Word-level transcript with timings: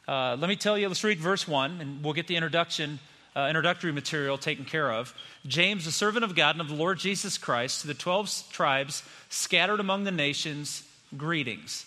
Uh, 0.06 0.36
let 0.38 0.48
me 0.48 0.54
tell 0.54 0.78
you, 0.78 0.86
let's 0.86 1.02
read 1.02 1.18
verse 1.18 1.48
1, 1.48 1.80
and 1.80 2.04
we'll 2.04 2.14
get 2.14 2.28
the 2.28 2.36
introduction, 2.36 3.00
uh, 3.34 3.46
introductory 3.48 3.90
material 3.90 4.38
taken 4.38 4.64
care 4.64 4.92
of. 4.92 5.12
James, 5.48 5.84
the 5.84 5.90
servant 5.90 6.24
of 6.24 6.36
God 6.36 6.54
and 6.54 6.60
of 6.60 6.68
the 6.68 6.76
Lord 6.76 6.96
Jesus 7.00 7.36
Christ, 7.36 7.80
to 7.80 7.88
the 7.88 7.94
12 7.94 8.44
tribes 8.52 9.02
scattered 9.28 9.80
among 9.80 10.04
the 10.04 10.12
nations, 10.12 10.84
greetings. 11.16 11.86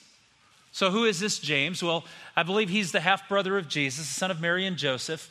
So, 0.74 0.92
who 0.92 1.06
is 1.06 1.22
this 1.22 1.40
James? 1.40 1.82
Well, 1.82 2.04
I 2.36 2.44
believe 2.44 2.68
he's 2.68 2.92
the 2.92 3.00
half 3.00 3.30
brother 3.30 3.58
of 3.58 3.70
Jesus, 3.70 4.06
the 4.08 4.20
son 4.20 4.32
of 4.32 4.42
Mary 4.42 4.66
and 4.66 4.76
Joseph. 4.76 5.30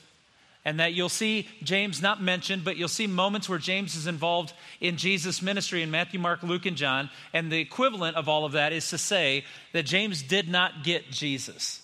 And 0.65 0.79
that 0.79 0.93
you'll 0.93 1.09
see 1.09 1.49
James 1.63 2.03
not 2.03 2.23
mentioned, 2.23 2.65
but 2.65 2.77
you'll 2.77 2.89
see 2.89 3.07
moments 3.07 3.49
where 3.49 3.59
James 3.59 3.97
is 3.97 4.07
involved 4.07 4.53
in 4.81 4.99
Jesus' 4.99 5.41
ministry 5.41 5.83
in 5.83 5.91
Matthew, 5.91 6.21
Mark, 6.21 6.43
Luke, 6.43 6.67
and 6.67 6.77
John. 6.77 7.09
And 7.33 7.51
the 7.51 7.61
equivalent 7.61 8.17
of 8.17 8.29
all 8.29 8.45
of 8.45 8.53
that 8.53 8.73
is 8.73 8.89
to 8.91 8.99
say 8.99 9.45
that 9.73 9.87
James 9.87 10.23
did 10.23 10.49
not 10.49 10.85
get 10.85 11.11
Jesus. 11.11 11.81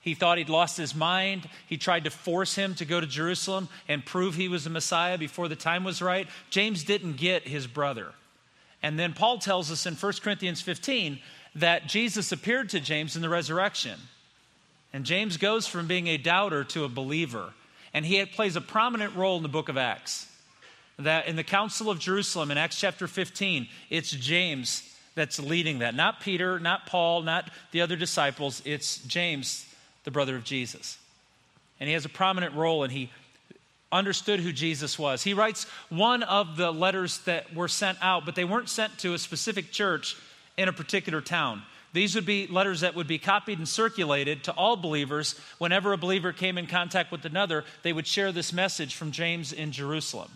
He 0.00 0.14
thought 0.14 0.38
he'd 0.38 0.48
lost 0.48 0.76
his 0.76 0.94
mind. 0.94 1.48
He 1.66 1.76
tried 1.76 2.04
to 2.04 2.10
force 2.10 2.54
him 2.54 2.76
to 2.76 2.84
go 2.84 3.00
to 3.00 3.06
Jerusalem 3.08 3.68
and 3.88 4.06
prove 4.06 4.36
he 4.36 4.48
was 4.48 4.64
the 4.64 4.70
Messiah 4.70 5.18
before 5.18 5.48
the 5.48 5.56
time 5.56 5.82
was 5.82 6.00
right. 6.00 6.28
James 6.48 6.84
didn't 6.84 7.16
get 7.16 7.42
his 7.42 7.66
brother. 7.66 8.12
And 8.82 8.98
then 8.98 9.14
Paul 9.14 9.38
tells 9.38 9.70
us 9.72 9.84
in 9.84 9.94
1 9.94 10.12
Corinthians 10.22 10.60
15 10.62 11.18
that 11.56 11.88
Jesus 11.88 12.30
appeared 12.30 12.68
to 12.70 12.78
James 12.78 13.16
in 13.16 13.22
the 13.22 13.28
resurrection. 13.28 13.98
And 14.92 15.04
James 15.04 15.38
goes 15.38 15.66
from 15.66 15.88
being 15.88 16.06
a 16.06 16.18
doubter 16.18 16.62
to 16.64 16.84
a 16.84 16.88
believer. 16.88 17.52
And 17.94 18.04
he 18.04 18.24
plays 18.26 18.56
a 18.56 18.60
prominent 18.60 19.14
role 19.14 19.36
in 19.36 19.42
the 19.42 19.48
book 19.48 19.68
of 19.68 19.76
Acts. 19.76 20.26
That 20.98 21.26
in 21.26 21.36
the 21.36 21.44
Council 21.44 21.90
of 21.90 21.98
Jerusalem 21.98 22.50
in 22.50 22.58
Acts 22.58 22.80
chapter 22.80 23.06
15, 23.06 23.68
it's 23.90 24.10
James 24.10 24.82
that's 25.14 25.38
leading 25.38 25.80
that. 25.80 25.94
Not 25.94 26.20
Peter, 26.20 26.58
not 26.58 26.86
Paul, 26.86 27.22
not 27.22 27.50
the 27.72 27.80
other 27.80 27.96
disciples. 27.96 28.62
It's 28.64 28.98
James, 29.04 29.66
the 30.04 30.10
brother 30.10 30.36
of 30.36 30.44
Jesus. 30.44 30.98
And 31.80 31.88
he 31.88 31.94
has 31.94 32.04
a 32.04 32.10
prominent 32.10 32.54
role 32.54 32.84
and 32.84 32.92
he 32.92 33.10
understood 33.92 34.40
who 34.40 34.52
Jesus 34.52 34.98
was. 34.98 35.22
He 35.22 35.34
writes 35.34 35.64
one 35.88 36.22
of 36.22 36.56
the 36.56 36.72
letters 36.72 37.18
that 37.20 37.54
were 37.54 37.68
sent 37.68 37.98
out, 38.02 38.24
but 38.24 38.34
they 38.34 38.44
weren't 38.44 38.68
sent 38.68 38.98
to 38.98 39.14
a 39.14 39.18
specific 39.18 39.72
church 39.72 40.16
in 40.56 40.68
a 40.68 40.72
particular 40.72 41.20
town. 41.20 41.62
These 41.92 42.14
would 42.14 42.26
be 42.26 42.46
letters 42.46 42.80
that 42.80 42.94
would 42.94 43.06
be 43.06 43.18
copied 43.18 43.58
and 43.58 43.68
circulated 43.68 44.44
to 44.44 44.52
all 44.52 44.76
believers. 44.76 45.38
Whenever 45.58 45.92
a 45.92 45.98
believer 45.98 46.32
came 46.32 46.58
in 46.58 46.66
contact 46.66 47.10
with 47.10 47.24
another, 47.24 47.64
they 47.82 47.92
would 47.92 48.06
share 48.06 48.32
this 48.32 48.52
message 48.52 48.94
from 48.94 49.12
James 49.12 49.52
in 49.52 49.72
Jerusalem. 49.72 50.30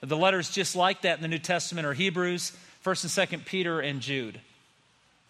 The 0.00 0.16
letters 0.16 0.50
just 0.50 0.76
like 0.76 1.02
that 1.02 1.18
in 1.18 1.22
the 1.22 1.28
New 1.28 1.38
Testament 1.38 1.86
are 1.86 1.92
Hebrews, 1.92 2.52
1st 2.84 3.30
and 3.32 3.40
2nd 3.40 3.44
Peter, 3.46 3.80
and 3.80 4.00
Jude. 4.00 4.40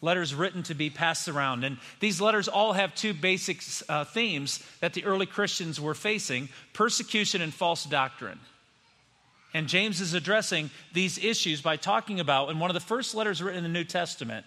Letters 0.01 0.35
written 0.35 0.63
to 0.65 0.75
be 0.75 0.91
passed 0.91 1.29
around. 1.29 1.65
And 1.65 1.79
these 2.01 2.21
letters 2.21 2.49
all 2.49 2.75
have 2.75 2.95
two 2.95 3.13
basic 3.13 3.63
uh, 3.89 4.05
themes 4.05 4.65
that 4.81 4.93
the 4.95 5.05
early 5.05 5.27
Christians 5.27 5.81
were 5.81 5.95
facing 5.95 6.49
persecution 6.73 7.43
and 7.43 7.53
false 7.53 7.85
doctrine. 7.85 8.39
And 9.55 9.67
James 9.67 10.01
is 10.01 10.15
addressing 10.15 10.71
these 10.93 11.19
issues 11.19 11.63
by 11.63 11.77
talking 11.77 12.21
about, 12.21 12.51
in 12.51 12.59
one 12.59 12.71
of 12.71 12.75
the 12.75 12.81
first 12.81 13.15
letters 13.15 13.43
written 13.43 13.65
in 13.65 13.73
the 13.73 13.79
New 13.79 13.85
Testament, 13.85 14.45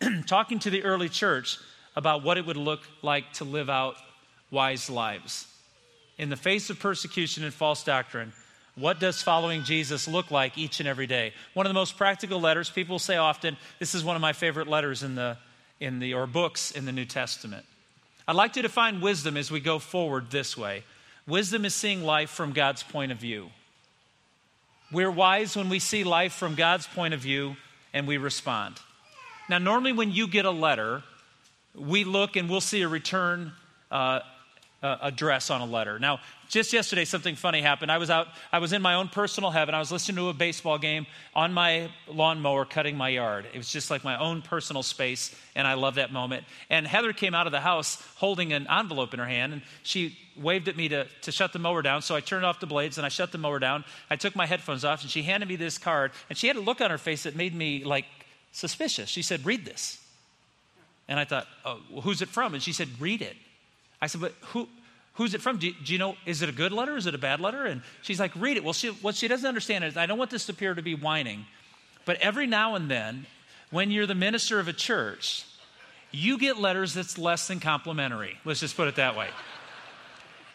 talking 0.26 0.58
to 0.60 0.70
the 0.70 0.84
early 0.84 1.08
church 1.08 1.58
about 1.96 2.22
what 2.22 2.38
it 2.38 2.46
would 2.46 2.56
look 2.56 2.80
like 3.02 3.32
to 3.34 3.44
live 3.44 3.68
out 3.68 3.96
wise 4.50 4.88
lives. 4.88 5.46
In 6.16 6.30
the 6.30 6.36
face 6.36 6.70
of 6.70 6.78
persecution 6.78 7.44
and 7.44 7.52
false 7.52 7.84
doctrine, 7.84 8.32
what 8.74 9.00
does 9.00 9.22
following 9.22 9.64
Jesus 9.64 10.06
look 10.06 10.30
like 10.30 10.56
each 10.56 10.78
and 10.78 10.88
every 10.88 11.06
day? 11.06 11.32
One 11.54 11.66
of 11.66 11.70
the 11.70 11.74
most 11.74 11.96
practical 11.96 12.40
letters, 12.40 12.70
people 12.70 12.98
say 12.98 13.16
often, 13.16 13.56
this 13.78 13.94
is 13.94 14.04
one 14.04 14.14
of 14.14 14.22
my 14.22 14.32
favorite 14.32 14.68
letters 14.68 15.02
in 15.02 15.16
the, 15.16 15.36
in 15.80 15.98
the 15.98 16.14
or 16.14 16.26
books 16.26 16.70
in 16.70 16.84
the 16.84 16.92
New 16.92 17.04
Testament. 17.04 17.66
I'd 18.26 18.36
like 18.36 18.52
to 18.52 18.62
define 18.62 19.00
wisdom 19.00 19.36
as 19.36 19.50
we 19.50 19.58
go 19.58 19.78
forward 19.78 20.30
this 20.30 20.56
way. 20.56 20.84
Wisdom 21.26 21.64
is 21.64 21.74
seeing 21.74 22.04
life 22.04 22.30
from 22.30 22.52
God's 22.52 22.82
point 22.82 23.10
of 23.10 23.18
view. 23.18 23.50
We're 24.92 25.10
wise 25.10 25.56
when 25.56 25.68
we 25.68 25.78
see 25.78 26.04
life 26.04 26.32
from 26.32 26.54
God's 26.54 26.86
point 26.86 27.14
of 27.14 27.20
view 27.20 27.56
and 27.92 28.06
we 28.06 28.16
respond. 28.16 28.80
Now, 29.48 29.58
normally 29.58 29.92
when 29.92 30.12
you 30.12 30.28
get 30.28 30.44
a 30.44 30.50
letter, 30.50 31.02
we 31.74 32.04
look 32.04 32.36
and 32.36 32.50
we'll 32.50 32.60
see 32.60 32.82
a 32.82 32.88
return 32.88 33.52
uh, 33.90 34.20
uh, 34.82 34.96
address 35.02 35.50
on 35.50 35.60
a 35.60 35.66
letter. 35.66 35.98
Now, 35.98 36.20
just 36.48 36.72
yesterday, 36.72 37.04
something 37.04 37.34
funny 37.34 37.60
happened. 37.60 37.90
I 37.90 37.98
was 37.98 38.10
out, 38.10 38.28
I 38.52 38.58
was 38.58 38.72
in 38.72 38.80
my 38.80 38.94
own 38.94 39.08
personal 39.08 39.50
heaven. 39.50 39.74
I 39.74 39.80
was 39.80 39.92
listening 39.92 40.16
to 40.16 40.28
a 40.28 40.32
baseball 40.32 40.78
game 40.78 41.06
on 41.34 41.52
my 41.52 41.90
lawnmower 42.06 42.64
cutting 42.64 42.96
my 42.96 43.10
yard. 43.10 43.46
It 43.52 43.58
was 43.58 43.70
just 43.70 43.90
like 43.90 44.02
my 44.04 44.18
own 44.18 44.40
personal 44.40 44.82
space, 44.82 45.34
and 45.54 45.66
I 45.66 45.74
love 45.74 45.96
that 45.96 46.12
moment. 46.12 46.44
And 46.70 46.86
Heather 46.86 47.12
came 47.12 47.34
out 47.34 47.46
of 47.46 47.52
the 47.52 47.60
house 47.60 48.02
holding 48.16 48.52
an 48.52 48.66
envelope 48.70 49.12
in 49.12 49.20
her 49.20 49.26
hand, 49.26 49.52
and 49.52 49.62
she 49.82 50.16
waved 50.36 50.68
at 50.68 50.76
me 50.76 50.88
to, 50.88 51.06
to 51.22 51.32
shut 51.32 51.52
the 51.52 51.58
mower 51.58 51.82
down. 51.82 52.00
So 52.00 52.14
I 52.14 52.20
turned 52.20 52.46
off 52.46 52.60
the 52.60 52.66
blades 52.66 52.96
and 52.96 53.04
I 53.04 53.08
shut 53.08 53.32
the 53.32 53.38
mower 53.38 53.58
down. 53.58 53.84
I 54.08 54.16
took 54.16 54.36
my 54.36 54.46
headphones 54.46 54.84
off, 54.84 55.02
and 55.02 55.10
she 55.10 55.22
handed 55.22 55.48
me 55.48 55.56
this 55.56 55.76
card, 55.76 56.12
and 56.30 56.38
she 56.38 56.46
had 56.46 56.56
a 56.56 56.60
look 56.60 56.80
on 56.80 56.90
her 56.90 56.98
face 56.98 57.24
that 57.24 57.36
made 57.36 57.54
me 57.54 57.84
like 57.84 58.06
suspicious. 58.58 59.08
She 59.08 59.22
said, 59.22 59.46
Read 59.46 59.64
this. 59.64 59.98
And 61.08 61.18
I 61.18 61.24
thought, 61.24 61.46
oh, 61.64 61.80
well, 61.90 62.02
who's 62.02 62.20
it 62.20 62.28
from? 62.28 62.54
And 62.54 62.62
she 62.62 62.72
said, 62.72 62.88
Read 63.00 63.22
it. 63.22 63.36
I 64.00 64.06
said, 64.06 64.20
But 64.20 64.34
who, 64.46 64.68
who's 65.14 65.34
it 65.34 65.40
from? 65.40 65.58
Do 65.58 65.68
you, 65.68 65.74
do 65.84 65.92
you, 65.92 65.98
know, 65.98 66.16
is 66.26 66.42
it 66.42 66.48
a 66.48 66.52
good 66.52 66.72
letter? 66.72 66.96
Is 66.96 67.06
it 67.06 67.14
a 67.14 67.18
bad 67.18 67.40
letter? 67.40 67.64
And 67.64 67.82
she's 68.02 68.20
like, 68.20 68.34
Read 68.36 68.56
it. 68.56 68.64
Well, 68.64 68.72
she, 68.72 68.88
what 68.88 69.14
she 69.14 69.28
doesn't 69.28 69.46
understand 69.46 69.84
is, 69.84 69.96
I 69.96 70.06
don't 70.06 70.18
want 70.18 70.30
this 70.30 70.46
to 70.46 70.52
appear 70.52 70.74
to 70.74 70.82
be 70.82 70.94
whining, 70.94 71.46
but 72.04 72.18
every 72.20 72.46
now 72.46 72.74
and 72.74 72.90
then, 72.90 73.26
when 73.70 73.90
you're 73.90 74.06
the 74.06 74.14
minister 74.14 74.58
of 74.58 74.68
a 74.68 74.72
church, 74.72 75.44
you 76.10 76.38
get 76.38 76.58
letters 76.58 76.94
that's 76.94 77.18
less 77.18 77.48
than 77.48 77.60
complimentary. 77.60 78.38
Let's 78.44 78.60
just 78.60 78.76
put 78.76 78.88
it 78.88 78.96
that 78.96 79.16
way. 79.16 79.28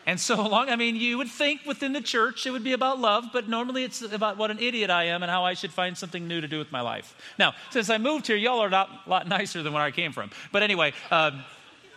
And 0.06 0.20
so 0.20 0.36
long, 0.48 0.70
I 0.70 0.76
mean, 0.76 0.96
you 0.96 1.18
would 1.18 1.30
think 1.30 1.62
within 1.66 1.94
the 1.94 2.02
church 2.02 2.46
it 2.46 2.52
would 2.52 2.64
be 2.64 2.74
about 2.74 3.00
love, 3.00 3.26
but 3.32 3.48
normally 3.48 3.84
it's 3.84 4.02
about 4.02 4.38
what 4.38 4.52
an 4.52 4.60
idiot 4.60 4.90
I 4.90 5.06
am 5.06 5.24
and 5.24 5.32
how 5.32 5.46
I 5.46 5.54
should 5.54 5.72
find 5.72 5.98
something 5.98 6.28
new 6.28 6.42
to 6.42 6.48
do 6.48 6.60
with 6.60 6.72
my 6.72 6.82
life. 6.82 7.16
Now, 7.40 7.54
since 7.70 7.90
I 7.90 7.98
moved 7.98 8.28
here, 8.28 8.36
y'all 8.36 8.60
are 8.60 8.68
a 8.68 8.88
lot, 9.08 9.28
nicer 9.28 9.64
than 9.64 9.72
where 9.72 9.84
I 9.84 9.92
came 9.92 10.12
from. 10.12 10.32
But 10.52 10.62
anyway, 10.62 10.94
um, 11.10 11.44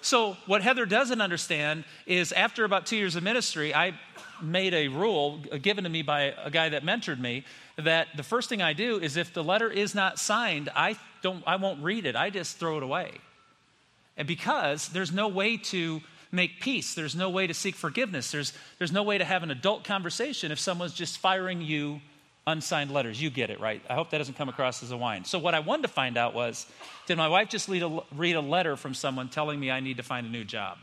so 0.03 0.37
what 0.47 0.63
Heather 0.63 0.87
doesn't 0.87 1.21
understand 1.21 1.85
is 2.07 2.31
after 2.31 2.65
about 2.65 2.87
two 2.87 2.97
years 2.97 3.17
of 3.17 3.25
ministry, 3.25 3.75
I 3.75 3.99
made 4.41 4.75
a 4.75 4.87
rule 4.89 5.39
given 5.61 5.85
to 5.85 5.91
me 5.91 6.03
by 6.03 6.35
a 6.45 6.51
guy 6.51 6.69
that 6.69 6.85
mentored 6.85 7.19
me 7.19 7.45
that 7.77 8.09
the 8.17 8.23
first 8.23 8.49
thing 8.49 8.63
I 8.63 8.73
do 8.73 9.01
is 9.01 9.17
if 9.17 9.33
the 9.33 9.43
letter 9.43 9.71
is 9.71 9.95
not 9.95 10.19
signed, 10.19 10.69
I 10.77 10.97
don't, 11.23 11.43
I 11.47 11.57
won't 11.57 11.83
read 11.83 12.07
it. 12.07 12.15
I 12.15 12.31
just 12.31 12.59
throw 12.59 12.77
it 12.77 12.83
away. 12.83 13.13
And 14.17 14.29
because 14.29 14.89
there's 14.89 15.13
no 15.13 15.29
way 15.29 15.57
to 15.57 16.01
make 16.37 16.61
peace. 16.61 16.95
There's 16.95 17.17
no 17.17 17.31
way 17.31 17.47
to 17.47 17.55
seek 17.55 17.75
forgiveness. 17.75 18.31
There's, 18.31 18.53
there's 18.79 18.93
no 18.93 19.03
way 19.03 19.19
to 19.19 19.25
have 19.25 19.43
an 19.43 19.51
adult 19.51 19.85
conversation 19.85 20.53
if 20.53 20.61
someone's 20.61 20.95
just 20.95 21.19
firing 21.19 21.61
you 21.61 22.01
unsigned 22.47 22.93
letters. 22.93 23.21
You 23.21 23.31
get 23.31 23.51
it, 23.51 23.59
right? 23.61 23.83
I 23.91 23.95
hope 23.95 24.11
that 24.11 24.19
doesn't 24.19 24.37
come 24.37 24.49
across 24.49 24.83
as 24.83 24.93
a 24.93 24.97
whine. 24.97 25.25
So, 25.25 25.39
what 25.39 25.55
I 25.55 25.61
wanted 25.61 25.83
to 25.83 25.89
find 25.89 26.17
out 26.17 26.35
was 26.35 26.67
did 27.07 27.17
my 27.17 27.29
wife 27.29 27.49
just 27.49 27.69
read 27.69 27.83
a, 27.83 28.03
read 28.15 28.37
a 28.37 28.41
letter 28.41 28.77
from 28.77 28.95
someone 28.95 29.29
telling 29.29 29.59
me 29.59 29.71
I 29.71 29.81
need 29.81 29.97
to 29.97 30.03
find 30.03 30.27
a 30.27 30.31
new 30.31 30.45
job? 30.45 30.79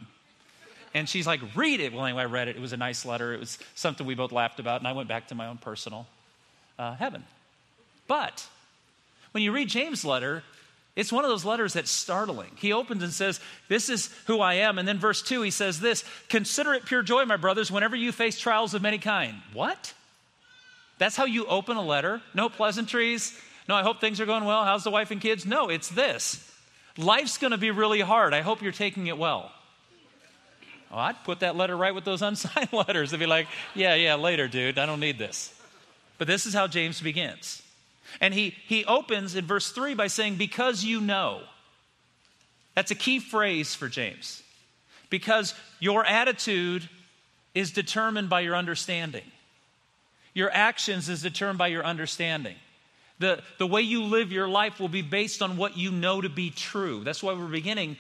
And 0.94 1.10
she's 1.10 1.26
like, 1.26 1.40
read 1.56 1.80
it. 1.80 1.92
Well, 1.94 2.06
anyway, 2.06 2.24
I 2.24 2.26
read 2.26 2.48
it. 2.50 2.56
It 2.56 2.62
was 2.62 2.74
a 2.74 2.78
nice 2.78 3.06
letter. 3.06 3.34
It 3.34 3.40
was 3.40 3.58
something 3.74 4.06
we 4.06 4.14
both 4.14 4.32
laughed 4.32 4.60
about, 4.60 4.82
and 4.82 4.88
I 4.88 4.92
went 4.92 5.08
back 5.08 5.30
to 5.30 5.36
my 5.36 5.48
own 5.48 5.58
personal 5.58 6.06
uh, 6.78 6.96
heaven. 6.96 7.24
But 8.08 8.48
When 9.32 9.42
you 9.42 9.52
read 9.52 9.70
James' 9.70 10.06
letter, 10.06 10.44
it's 10.96 11.12
one 11.12 11.24
of 11.24 11.30
those 11.30 11.44
letters 11.44 11.74
that's 11.74 11.90
startling. 11.90 12.52
He 12.58 12.72
opens 12.72 13.02
and 13.02 13.12
says, 13.12 13.40
This 13.68 13.90
is 13.90 14.14
who 14.28 14.42
I 14.42 14.56
am. 14.56 14.78
And 14.78 14.88
then 14.88 15.00
verse 15.00 15.24
2, 15.24 15.42
he 15.42 15.50
says 15.50 15.80
this 15.80 16.04
Consider 16.30 16.74
it 16.74 16.86
pure 16.86 17.02
joy, 17.02 17.26
my 17.26 17.38
brothers, 17.38 17.72
whenever 17.72 17.96
you 17.96 18.12
face 18.12 18.40
trials 18.40 18.74
of 18.74 18.82
many 18.82 19.00
kind. 19.00 19.36
What? 19.54 19.94
That's 21.00 21.16
how 21.16 21.26
you 21.26 21.46
open 21.48 21.78
a 21.78 21.82
letter? 21.82 22.22
No 22.36 22.48
pleasantries? 22.48 23.36
No, 23.68 23.76
I 23.76 23.82
hope 23.82 24.00
things 24.00 24.22
are 24.22 24.28
going 24.28 24.46
well. 24.46 24.64
How's 24.66 24.84
the 24.84 24.92
wife 24.92 25.10
and 25.10 25.20
kids? 25.20 25.46
No, 25.46 25.70
it's 25.70 25.90
this. 25.90 26.52
Life's 26.96 27.40
going 27.40 27.52
to 27.52 27.58
be 27.58 27.72
really 27.72 28.02
hard. 28.02 28.34
I 28.34 28.42
hope 28.42 28.62
you're 28.62 28.72
taking 28.72 29.08
it 29.08 29.18
well. 29.18 29.52
Oh, 30.92 30.98
I'd 31.00 31.24
put 31.24 31.40
that 31.40 31.56
letter 31.56 31.76
right 31.76 31.96
with 31.96 32.04
those 32.04 32.22
unsigned 32.22 32.72
letters. 32.72 33.10
They'd 33.10 33.20
be 33.20 33.26
like, 33.26 33.48
Yeah, 33.74 33.96
yeah, 33.96 34.14
later, 34.14 34.48
dude. 34.48 34.78
I 34.78 34.86
don't 34.86 35.00
need 35.00 35.18
this. 35.18 35.52
But 36.20 36.28
this 36.28 36.46
is 36.46 36.54
how 36.54 36.68
James 36.68 37.02
begins. 37.02 37.63
And 38.22 38.34
he, 38.34 38.56
he 38.68 38.86
opens 38.86 39.36
in 39.36 39.46
verse 39.46 39.72
3 39.72 39.94
by 39.94 40.08
saying, 40.08 40.36
Because 40.36 40.84
you 40.84 41.02
know. 41.02 41.42
That's 42.76 42.92
a 42.92 42.96
key 42.96 43.20
phrase 43.20 43.76
for 43.76 43.88
James. 43.88 44.42
Because 45.10 45.54
your 45.80 46.06
attitude 46.06 46.90
is 47.54 47.72
determined 47.72 48.30
by 48.30 48.42
your 48.42 48.56
understanding. 48.56 49.24
Your 50.34 50.50
actions 50.52 51.08
is 51.10 51.22
determined 51.22 51.60
by 51.60 51.68
your 51.68 51.86
understanding. 51.86 52.56
The, 53.20 53.44
the 53.60 53.68
way 53.68 53.82
you 53.82 54.04
live 54.04 54.32
your 54.32 54.48
life 54.48 54.80
will 54.80 54.90
be 54.90 55.04
based 55.04 55.42
on 55.42 55.56
what 55.56 55.78
you 55.78 55.92
know 55.92 56.20
to 56.20 56.30
be 56.30 56.50
true. 56.50 57.04
That's 57.04 57.22
why 57.22 57.34
we're 57.34 57.46
beginning 57.46 57.98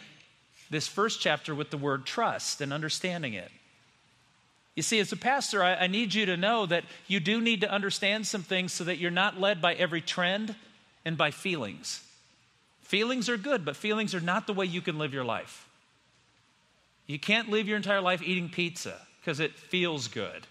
this 0.71 0.87
first 0.87 1.21
chapter 1.21 1.53
with 1.53 1.69
the 1.69 1.77
word 1.77 2.05
trust 2.05 2.61
and 2.61 2.73
understanding 2.73 3.35
it. 3.35 3.51
You 4.75 4.83
see, 4.83 4.99
as 4.99 5.11
a 5.11 5.17
pastor, 5.17 5.63
I, 5.63 5.75
I, 5.75 5.87
need 5.87 6.13
you 6.13 6.25
to 6.25 6.37
know 6.37 6.65
that 6.65 6.83
you 7.07 7.19
do 7.19 7.39
need 7.39 7.61
to 7.61 7.71
understand 7.71 8.25
some 8.25 8.41
things 8.41 8.73
so 8.73 8.83
that 8.85 8.97
you're 8.97 9.11
not 9.11 9.39
led 9.39 9.61
by 9.61 9.75
every 9.75 10.01
trend 10.01 10.55
and 11.05 11.15
by 11.15 11.29
feelings. 11.29 12.03
Feelings 12.81 13.29
are 13.29 13.37
good, 13.37 13.65
but 13.65 13.75
feelings 13.75 14.15
are 14.15 14.19
not 14.19 14.47
the 14.47 14.53
way 14.53 14.65
you 14.65 14.81
can 14.81 14.97
live 14.97 15.13
your 15.13 15.23
life. 15.23 15.67
You 17.05 17.19
can't 17.19 17.49
live 17.49 17.67
your 17.67 17.77
entire 17.77 18.01
life 18.01 18.21
eating 18.23 18.49
pizza 18.49 18.99
because 19.19 19.39
it 19.39 19.53
feels 19.53 20.07
good. 20.07 20.47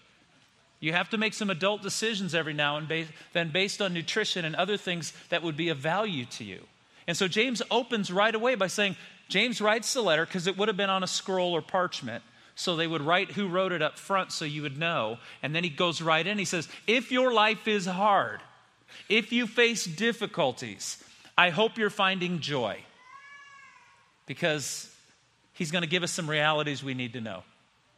You 0.79 0.93
have 0.93 1.09
to 1.11 1.17
make 1.17 1.33
some 1.33 1.49
adult 1.49 1.81
decisions 1.81 2.35
every 2.35 2.53
now 2.53 2.77
and 2.77 3.07
then 3.31 3.49
based 3.49 3.81
on 3.81 3.93
nutrition 3.93 4.45
and 4.45 4.55
other 4.55 4.77
things 4.77 5.13
that 5.29 5.41
would 5.41 5.55
be 5.55 5.69
of 5.69 5.77
value 5.77 6.25
to 6.25 6.43
you. 6.43 6.61
And 7.07 7.15
so 7.15 7.27
James 7.27 7.61
opens 7.71 8.11
right 8.11 8.33
away 8.33 8.55
by 8.55 8.67
saying, 8.67 8.95
James 9.29 9.61
writes 9.61 9.93
the 9.93 10.01
letter 10.01 10.25
because 10.25 10.47
it 10.47 10.57
would 10.57 10.67
have 10.67 10.77
been 10.77 10.89
on 10.89 11.03
a 11.03 11.07
scroll 11.07 11.53
or 11.53 11.61
parchment. 11.61 12.23
So 12.55 12.75
they 12.75 12.87
would 12.87 13.01
write 13.01 13.31
who 13.31 13.47
wrote 13.47 13.71
it 13.71 13.81
up 13.81 13.97
front 13.97 14.31
so 14.31 14.45
you 14.45 14.61
would 14.61 14.77
know. 14.77 15.17
And 15.41 15.55
then 15.55 15.63
he 15.63 15.69
goes 15.69 16.01
right 16.01 16.25
in. 16.25 16.37
He 16.37 16.45
says, 16.45 16.67
If 16.87 17.11
your 17.11 17.33
life 17.33 17.67
is 17.67 17.85
hard, 17.85 18.41
if 19.09 19.31
you 19.31 19.47
face 19.47 19.85
difficulties, 19.85 21.03
I 21.37 21.49
hope 21.49 21.77
you're 21.77 21.89
finding 21.89 22.39
joy. 22.39 22.79
Because 24.25 24.93
he's 25.53 25.71
going 25.71 25.81
to 25.81 25.89
give 25.89 26.03
us 26.03 26.11
some 26.11 26.29
realities 26.29 26.83
we 26.83 26.93
need 26.93 27.13
to 27.13 27.21
know. 27.21 27.43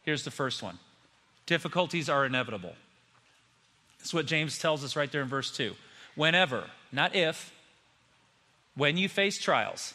Here's 0.02 0.24
the 0.24 0.30
first 0.30 0.62
one 0.62 0.78
difficulties 1.44 2.08
are 2.08 2.24
inevitable. 2.24 2.74
That's 3.98 4.14
what 4.14 4.26
James 4.26 4.58
tells 4.58 4.84
us 4.84 4.96
right 4.96 5.10
there 5.10 5.22
in 5.22 5.28
verse 5.28 5.50
2. 5.50 5.74
Whenever, 6.14 6.64
not 6.92 7.14
if, 7.14 7.52
when 8.74 8.96
you 8.96 9.08
face 9.08 9.38
trials, 9.38 9.94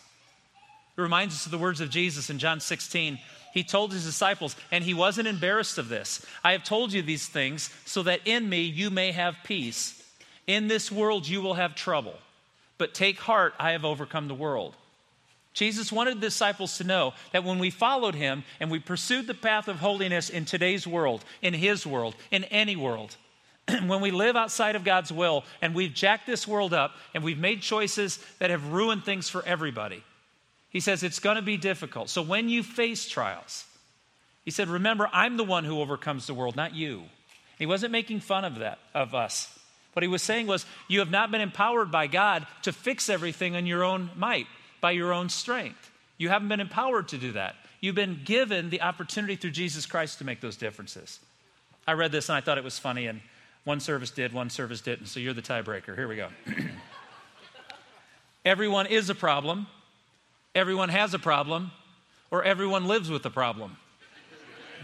it 0.98 1.02
reminds 1.02 1.34
us 1.34 1.46
of 1.46 1.52
the 1.52 1.58
words 1.58 1.82
of 1.82 1.90
Jesus 1.90 2.30
in 2.30 2.38
John 2.38 2.60
16 2.60 3.20
he 3.52 3.64
told 3.64 3.92
his 3.92 4.06
disciples, 4.06 4.56
and 4.72 4.84
he 4.84 4.94
wasn't 4.94 5.28
embarrassed 5.28 5.78
of 5.78 5.90
this. 5.90 6.26
I 6.44 6.54
have 6.54 6.64
told 6.64 6.94
you 6.94 7.02
these 7.02 7.28
things 7.28 7.70
so 7.86 8.04
that 8.04 8.22
in 8.26 8.48
me 8.50 8.64
you 8.64 8.90
may 8.90 9.12
have 9.12 9.36
peace. 9.44 10.02
In 10.48 10.68
this 10.68 10.92
world 10.92 11.28
you 11.28 11.42
will 11.42 11.56
have 11.56 11.76
trouble, 11.76 12.16
but 12.78 12.94
take 12.94 13.20
heart, 13.20 13.54
I 13.60 13.72
have 13.72 13.86
overcome 13.86 14.28
the 14.28 14.34
world. 14.34 14.76
Jesus 15.54 15.92
wanted 15.92 16.18
the 16.18 16.28
disciples 16.28 16.78
to 16.78 16.86
know 16.86 17.14
that 17.34 17.44
when 17.44 17.60
we 17.60 17.70
followed 17.70 18.16
him 18.16 18.44
and 18.60 18.72
we 18.72 18.80
pursued 18.80 19.28
the 19.28 19.34
path 19.34 19.68
of 19.68 19.78
holiness 19.78 20.30
in 20.30 20.46
today's 20.46 20.88
world, 20.88 21.26
in 21.42 21.54
his 21.54 21.86
world, 21.86 22.16
in 22.32 22.46
any 22.46 22.78
world, 22.78 23.18
when 23.86 24.02
we 24.02 24.12
live 24.12 24.38
outside 24.38 24.76
of 24.76 24.86
God's 24.86 25.12
will 25.12 25.44
and 25.62 25.76
we've 25.76 25.94
jacked 25.94 26.26
this 26.26 26.48
world 26.48 26.74
up 26.74 26.96
and 27.14 27.24
we've 27.24 27.38
made 27.38 27.62
choices 27.62 28.24
that 28.40 28.50
have 28.50 28.72
ruined 28.72 29.04
things 29.04 29.28
for 29.28 29.44
everybody, 29.46 30.04
he 30.72 30.80
says 30.80 31.04
it's 31.04 31.20
going 31.20 31.36
to 31.36 31.42
be 31.42 31.58
difficult. 31.58 32.10
So 32.10 32.22
when 32.22 32.50
you 32.50 32.64
face 32.64 33.08
trials, 33.08 33.66
he 34.44 34.52
said, 34.52 34.70
remember, 34.70 35.10
I'm 35.14 35.38
the 35.38 35.44
one 35.44 35.66
who 35.66 35.82
overcomes 35.82 36.26
the 36.26 36.34
world, 36.34 36.56
not 36.56 36.74
you. 36.74 37.04
He 37.60 37.66
wasn't 37.66 37.92
making 37.92 38.22
fun 38.22 38.44
of 38.46 38.60
that, 38.60 38.80
of 38.96 39.14
us. 39.14 39.60
What 39.94 40.02
he 40.04 40.08
was 40.08 40.24
saying 40.24 40.48
was, 40.48 40.66
you 40.88 41.00
have 41.00 41.12
not 41.12 41.30
been 41.30 41.42
empowered 41.42 41.92
by 41.92 42.08
God 42.08 42.48
to 42.64 42.72
fix 42.72 43.10
everything 43.10 43.54
in 43.54 43.66
your 43.66 43.84
own 43.84 44.10
might, 44.16 44.48
by 44.80 44.92
your 44.92 45.14
own 45.14 45.30
strength. 45.30 45.92
You 46.18 46.30
haven't 46.30 46.48
been 46.48 46.62
empowered 46.62 47.10
to 47.10 47.18
do 47.18 47.34
that. 47.34 47.56
You've 47.82 47.96
been 47.96 48.22
given 48.24 48.70
the 48.70 48.82
opportunity 48.82 49.36
through 49.36 49.52
Jesus 49.52 49.86
Christ 49.86 50.20
to 50.20 50.24
make 50.24 50.40
those 50.40 50.56
differences. 50.56 51.20
I 51.86 51.94
read 51.94 52.12
this 52.12 52.30
and 52.30 52.38
I 52.38 52.42
thought 52.42 52.58
it 52.58 52.64
was 52.64 52.80
funny, 52.80 53.08
and 53.08 53.22
one 53.66 53.80
service 53.80 54.12
did, 54.12 54.32
one 54.32 54.50
service 54.50 54.82
didn't. 54.82 55.08
So 55.08 55.20
you're 55.20 55.34
the 55.34 55.42
tiebreaker. 55.42 55.96
Here 55.96 56.08
we 56.08 56.16
go. 56.16 56.30
Everyone 58.46 58.86
is 58.86 59.10
a 59.10 59.16
problem, 59.16 59.68
everyone 60.56 60.90
has 60.90 61.14
a 61.14 61.20
problem 61.20 61.72
or 62.30 62.44
everyone 62.44 62.88
lives 62.88 63.10
with 63.10 63.26
a 63.26 63.30
problem. 63.30 63.78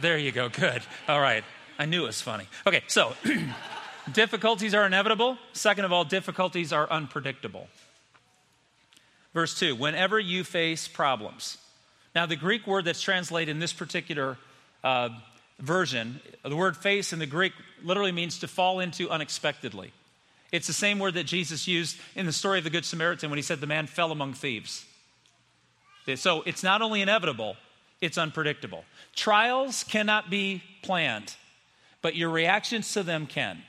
There 0.01 0.17
you 0.17 0.31
go. 0.31 0.49
Good. 0.49 0.81
All 1.07 1.19
right. 1.19 1.43
I 1.79 1.85
knew 1.85 2.03
it 2.03 2.07
was 2.07 2.21
funny. 2.21 2.45
Okay, 2.65 2.83
so 2.87 3.13
difficulties 4.13 4.73
are 4.73 4.85
inevitable. 4.85 5.37
Second 5.53 5.85
of 5.85 5.91
all, 5.91 6.03
difficulties 6.03 6.73
are 6.73 6.89
unpredictable. 6.89 7.67
Verse 9.33 9.57
2 9.59 9.75
whenever 9.75 10.19
you 10.19 10.43
face 10.43 10.87
problems. 10.87 11.57
Now, 12.15 12.25
the 12.25 12.35
Greek 12.35 12.65
word 12.65 12.85
that's 12.85 13.01
translated 13.01 13.49
in 13.49 13.59
this 13.59 13.73
particular 13.73 14.37
uh, 14.83 15.09
version, 15.59 16.19
the 16.43 16.55
word 16.55 16.75
face 16.75 17.13
in 17.13 17.19
the 17.19 17.27
Greek 17.27 17.53
literally 17.83 18.11
means 18.11 18.39
to 18.39 18.47
fall 18.47 18.79
into 18.79 19.09
unexpectedly. 19.09 19.91
It's 20.51 20.65
the 20.65 20.73
same 20.73 20.97
word 20.97 21.13
that 21.15 21.25
Jesus 21.25 21.67
used 21.67 21.99
in 22.15 22.25
the 22.25 22.31
story 22.31 22.57
of 22.57 22.63
the 22.63 22.71
Good 22.71 22.85
Samaritan 22.85 23.29
when 23.29 23.37
he 23.37 23.43
said 23.43 23.59
the 23.59 23.67
man 23.67 23.85
fell 23.85 24.11
among 24.11 24.33
thieves. 24.33 24.85
So 26.15 26.43
it's 26.45 26.63
not 26.63 26.81
only 26.81 27.01
inevitable, 27.01 27.57
it's 28.01 28.17
unpredictable. 28.17 28.85
Trials 29.15 29.83
cannot 29.83 30.29
be 30.29 30.63
planned, 30.83 31.35
but 32.01 32.15
your 32.15 32.29
reactions 32.29 32.91
to 32.93 33.03
them 33.03 33.27
can. 33.27 33.61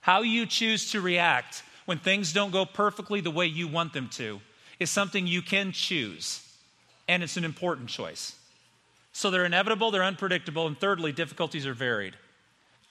How 0.00 0.22
you 0.22 0.46
choose 0.46 0.90
to 0.92 1.00
react 1.00 1.62
when 1.84 1.98
things 1.98 2.32
don't 2.32 2.50
go 2.50 2.64
perfectly 2.64 3.20
the 3.20 3.30
way 3.30 3.46
you 3.46 3.68
want 3.68 3.92
them 3.92 4.08
to 4.10 4.40
is 4.80 4.90
something 4.90 5.26
you 5.26 5.42
can 5.42 5.72
choose, 5.72 6.46
and 7.08 7.22
it's 7.22 7.36
an 7.36 7.44
important 7.44 7.88
choice. 7.88 8.34
So 9.12 9.30
they're 9.30 9.44
inevitable, 9.44 9.90
they're 9.90 10.04
unpredictable, 10.04 10.66
and 10.66 10.78
thirdly, 10.78 11.12
difficulties 11.12 11.66
are 11.66 11.74
varied. 11.74 12.14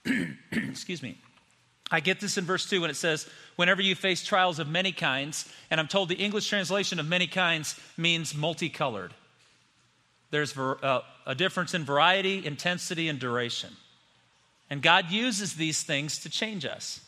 Excuse 0.52 1.02
me. 1.02 1.18
I 1.90 2.00
get 2.00 2.20
this 2.20 2.36
in 2.36 2.44
verse 2.44 2.68
2 2.68 2.82
when 2.82 2.90
it 2.90 2.96
says, 2.96 3.28
Whenever 3.56 3.82
you 3.82 3.94
face 3.94 4.24
trials 4.24 4.58
of 4.58 4.68
many 4.68 4.92
kinds, 4.92 5.50
and 5.70 5.80
I'm 5.80 5.88
told 5.88 6.08
the 6.08 6.14
English 6.14 6.48
translation 6.48 7.00
of 7.00 7.06
many 7.06 7.26
kinds 7.26 7.78
means 7.96 8.34
multicolored. 8.34 9.14
There's 10.30 10.56
uh, 10.56 11.00
a 11.26 11.34
difference 11.34 11.74
in 11.74 11.84
variety, 11.84 12.44
intensity, 12.44 13.08
and 13.08 13.18
duration. 13.18 13.70
And 14.70 14.82
God 14.82 15.10
uses 15.10 15.54
these 15.54 15.82
things 15.82 16.18
to 16.20 16.28
change 16.28 16.66
us. 16.66 17.00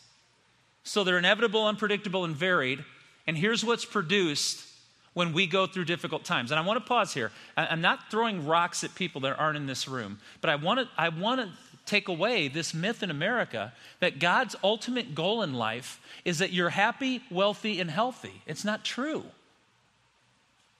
So 0.83 1.03
they're 1.03 1.19
inevitable, 1.19 1.65
unpredictable, 1.67 2.25
and 2.25 2.35
varied. 2.35 2.83
And 3.27 3.37
here's 3.37 3.63
what's 3.63 3.85
produced 3.85 4.67
when 5.13 5.33
we 5.33 5.45
go 5.45 5.67
through 5.67 5.85
difficult 5.85 6.23
times. 6.23 6.51
And 6.51 6.59
I 6.59 6.65
want 6.65 6.79
to 6.79 6.87
pause 6.87 7.13
here. 7.13 7.31
I'm 7.55 7.81
not 7.81 8.09
throwing 8.09 8.47
rocks 8.47 8.83
at 8.83 8.95
people 8.95 9.21
that 9.21 9.37
aren't 9.37 9.57
in 9.57 9.67
this 9.67 9.87
room, 9.87 10.19
but 10.39 10.49
I 10.49 10.55
want 10.55 10.79
to, 10.79 10.87
I 10.97 11.09
want 11.09 11.41
to 11.41 11.49
take 11.85 12.07
away 12.07 12.47
this 12.47 12.73
myth 12.73 13.03
in 13.03 13.09
America 13.09 13.73
that 13.99 14.19
God's 14.19 14.55
ultimate 14.63 15.15
goal 15.15 15.41
in 15.41 15.53
life 15.53 15.99
is 16.23 16.39
that 16.39 16.53
you're 16.53 16.69
happy, 16.69 17.21
wealthy, 17.29 17.79
and 17.79 17.89
healthy. 17.89 18.41
It's 18.45 18.65
not 18.65 18.83
true. 18.83 19.23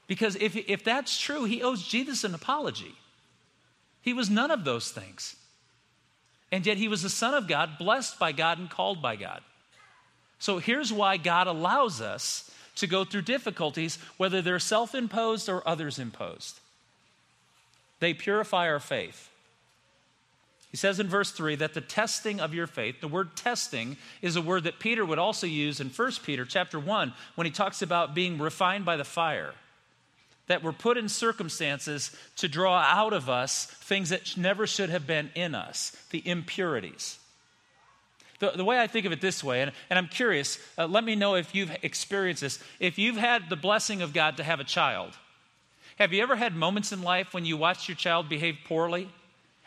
Because 0.07 0.35
if, 0.35 0.55
if 0.55 0.83
that's 0.83 1.19
true, 1.19 1.45
he 1.45 1.63
owes 1.63 1.87
Jesus 1.87 2.23
an 2.23 2.35
apology. 2.35 2.95
He 4.01 4.13
was 4.13 4.29
none 4.29 4.51
of 4.51 4.63
those 4.63 4.91
things. 4.91 5.35
And 6.51 6.65
yet 6.65 6.77
he 6.77 6.87
was 6.87 7.01
the 7.01 7.09
Son 7.09 7.33
of 7.33 7.47
God, 7.47 7.77
blessed 7.77 8.19
by 8.19 8.33
God, 8.33 8.59
and 8.59 8.69
called 8.69 9.01
by 9.01 9.15
God. 9.15 9.41
So 10.37 10.57
here's 10.57 10.91
why 10.91 11.17
God 11.17 11.47
allows 11.47 12.01
us 12.01 12.51
to 12.75 12.87
go 12.87 13.05
through 13.05 13.21
difficulties, 13.21 13.99
whether 14.17 14.41
they're 14.41 14.59
self 14.59 14.93
imposed 14.93 15.47
or 15.47 15.67
others 15.67 15.99
imposed. 15.99 16.59
They 17.99 18.13
purify 18.13 18.67
our 18.67 18.79
faith. 18.79 19.30
He 20.71 20.77
says 20.77 21.01
in 21.01 21.07
verse 21.07 21.31
3 21.31 21.55
that 21.55 21.73
the 21.73 21.81
testing 21.81 22.39
of 22.39 22.53
your 22.53 22.65
faith, 22.65 23.01
the 23.01 23.07
word 23.09 23.35
testing 23.35 23.97
is 24.21 24.37
a 24.37 24.41
word 24.41 24.63
that 24.63 24.79
Peter 24.79 25.05
would 25.05 25.19
also 25.19 25.45
use 25.45 25.81
in 25.81 25.89
1 25.89 26.11
Peter 26.23 26.45
chapter 26.45 26.79
1 26.79 27.13
when 27.35 27.45
he 27.45 27.51
talks 27.51 27.81
about 27.81 28.15
being 28.15 28.39
refined 28.39 28.85
by 28.85 28.95
the 28.95 29.03
fire. 29.03 29.53
That 30.47 30.63
we're 30.63 30.71
put 30.71 30.97
in 30.97 31.09
circumstances 31.09 32.15
to 32.37 32.47
draw 32.47 32.77
out 32.77 33.11
of 33.11 33.29
us 33.29 33.65
things 33.65 34.09
that 34.09 34.37
never 34.37 34.65
should 34.65 34.89
have 34.89 35.05
been 35.05 35.29
in 35.35 35.55
us, 35.55 35.95
the 36.09 36.25
impurities. 36.25 37.19
The, 38.39 38.51
the 38.51 38.65
way 38.65 38.79
I 38.79 38.87
think 38.87 39.05
of 39.05 39.11
it 39.11 39.19
this 39.19 39.43
way, 39.43 39.61
and, 39.61 39.71
and 39.89 39.99
I'm 39.99 40.07
curious, 40.07 40.57
uh, 40.77 40.87
let 40.87 41.03
me 41.03 41.15
know 41.15 41.35
if 41.35 41.53
you've 41.53 41.75
experienced 41.83 42.41
this. 42.41 42.59
If 42.79 42.97
you've 42.97 43.17
had 43.17 43.49
the 43.49 43.55
blessing 43.57 44.01
of 44.01 44.13
God 44.13 44.37
to 44.37 44.43
have 44.43 44.61
a 44.61 44.63
child, 44.63 45.17
have 45.97 46.13
you 46.13 46.23
ever 46.23 46.37
had 46.37 46.55
moments 46.55 46.93
in 46.93 47.03
life 47.03 47.33
when 47.33 47.45
you 47.45 47.57
watched 47.57 47.89
your 47.89 47.97
child 47.97 48.29
behave 48.29 48.57
poorly? 48.65 49.09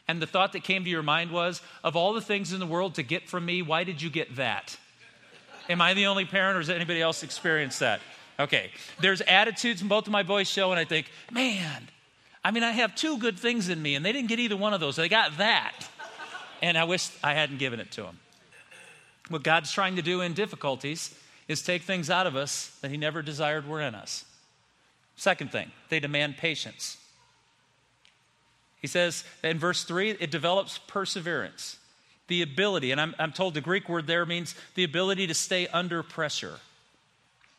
And 0.06 0.20
the 0.20 0.26
thought 0.26 0.52
that 0.52 0.64
came 0.64 0.84
to 0.84 0.90
your 0.90 1.02
mind 1.02 1.30
was, 1.30 1.62
of 1.82 1.96
all 1.96 2.12
the 2.12 2.20
things 2.20 2.52
in 2.52 2.61
the 2.61 2.66
world 2.66 2.96
to 2.96 3.02
get 3.02 3.28
from 3.28 3.46
me, 3.46 3.62
why 3.62 3.84
did 3.84 4.02
you 4.02 4.11
get 4.11 4.37
that? 4.37 4.76
Am 5.68 5.80
I 5.80 5.94
the 5.94 6.06
only 6.06 6.26
parent, 6.26 6.56
or 6.56 6.61
has 6.61 6.68
anybody 6.68 7.00
else 7.00 7.23
experienced 7.23 7.80
that? 7.80 8.00
Okay. 8.38 8.70
There's 9.00 9.23
attitudes 9.23 9.80
in 9.80 9.88
both 9.88 10.06
of 10.06 10.12
my 10.12 10.23
boys 10.23 10.49
show, 10.49 10.70
and 10.73 10.78
I 10.78 10.84
think, 10.84 11.11
man, 11.30 11.88
I 12.44 12.50
mean, 12.50 12.62
I 12.62 12.73
have 12.73 12.94
two 12.94 13.16
good 13.16 13.38
things 13.38 13.70
in 13.70 13.80
me, 13.80 13.94
and 13.94 14.04
they 14.04 14.12
didn't 14.12 14.28
get 14.28 14.38
either 14.38 14.56
one 14.56 14.75
of 14.75 14.80
those. 14.80 14.96
They 14.96 15.08
got 15.08 15.38
that. 15.38 15.88
And 16.61 16.76
I 16.76 16.84
wish 16.84 17.08
I 17.23 17.32
hadn't 17.32 17.58
given 17.58 17.80
it 17.80 17.90
to 17.92 18.02
them. 18.02 18.18
What 19.30 19.42
God's 19.42 19.73
trying 19.73 19.96
to 19.96 20.02
do 20.02 20.20
in 20.20 20.34
difficulties 20.34 21.18
is 21.49 21.62
take 21.62 21.82
things 21.82 22.11
out 22.11 22.26
of 22.26 22.37
us 22.37 22.76
that 22.82 22.90
He 22.90 22.99
never 22.99 23.23
desired 23.23 23.66
were 23.66 23.80
in 23.80 23.94
us. 23.94 24.26
Second 25.16 25.50
thing, 25.52 25.70
they 25.88 26.00
demand 26.00 26.37
patience. 26.37 26.99
He 28.85 28.88
says 28.88 29.25
in 29.43 29.59
verse 29.59 29.83
3, 29.85 30.11
it 30.11 30.31
develops 30.31 30.76
perseverance, 30.76 31.79
the 32.29 32.43
ability, 32.43 32.91
and 32.91 33.00
I'm, 33.00 33.14
I'm 33.19 33.33
told 33.33 33.55
the 33.55 33.62
Greek 33.62 33.88
word 33.88 34.07
there 34.07 34.26
means 34.26 34.55
the 34.75 34.85
ability 34.85 35.26
to 35.29 35.33
stay 35.33 35.67
under 35.69 36.03
pressure. 36.03 36.59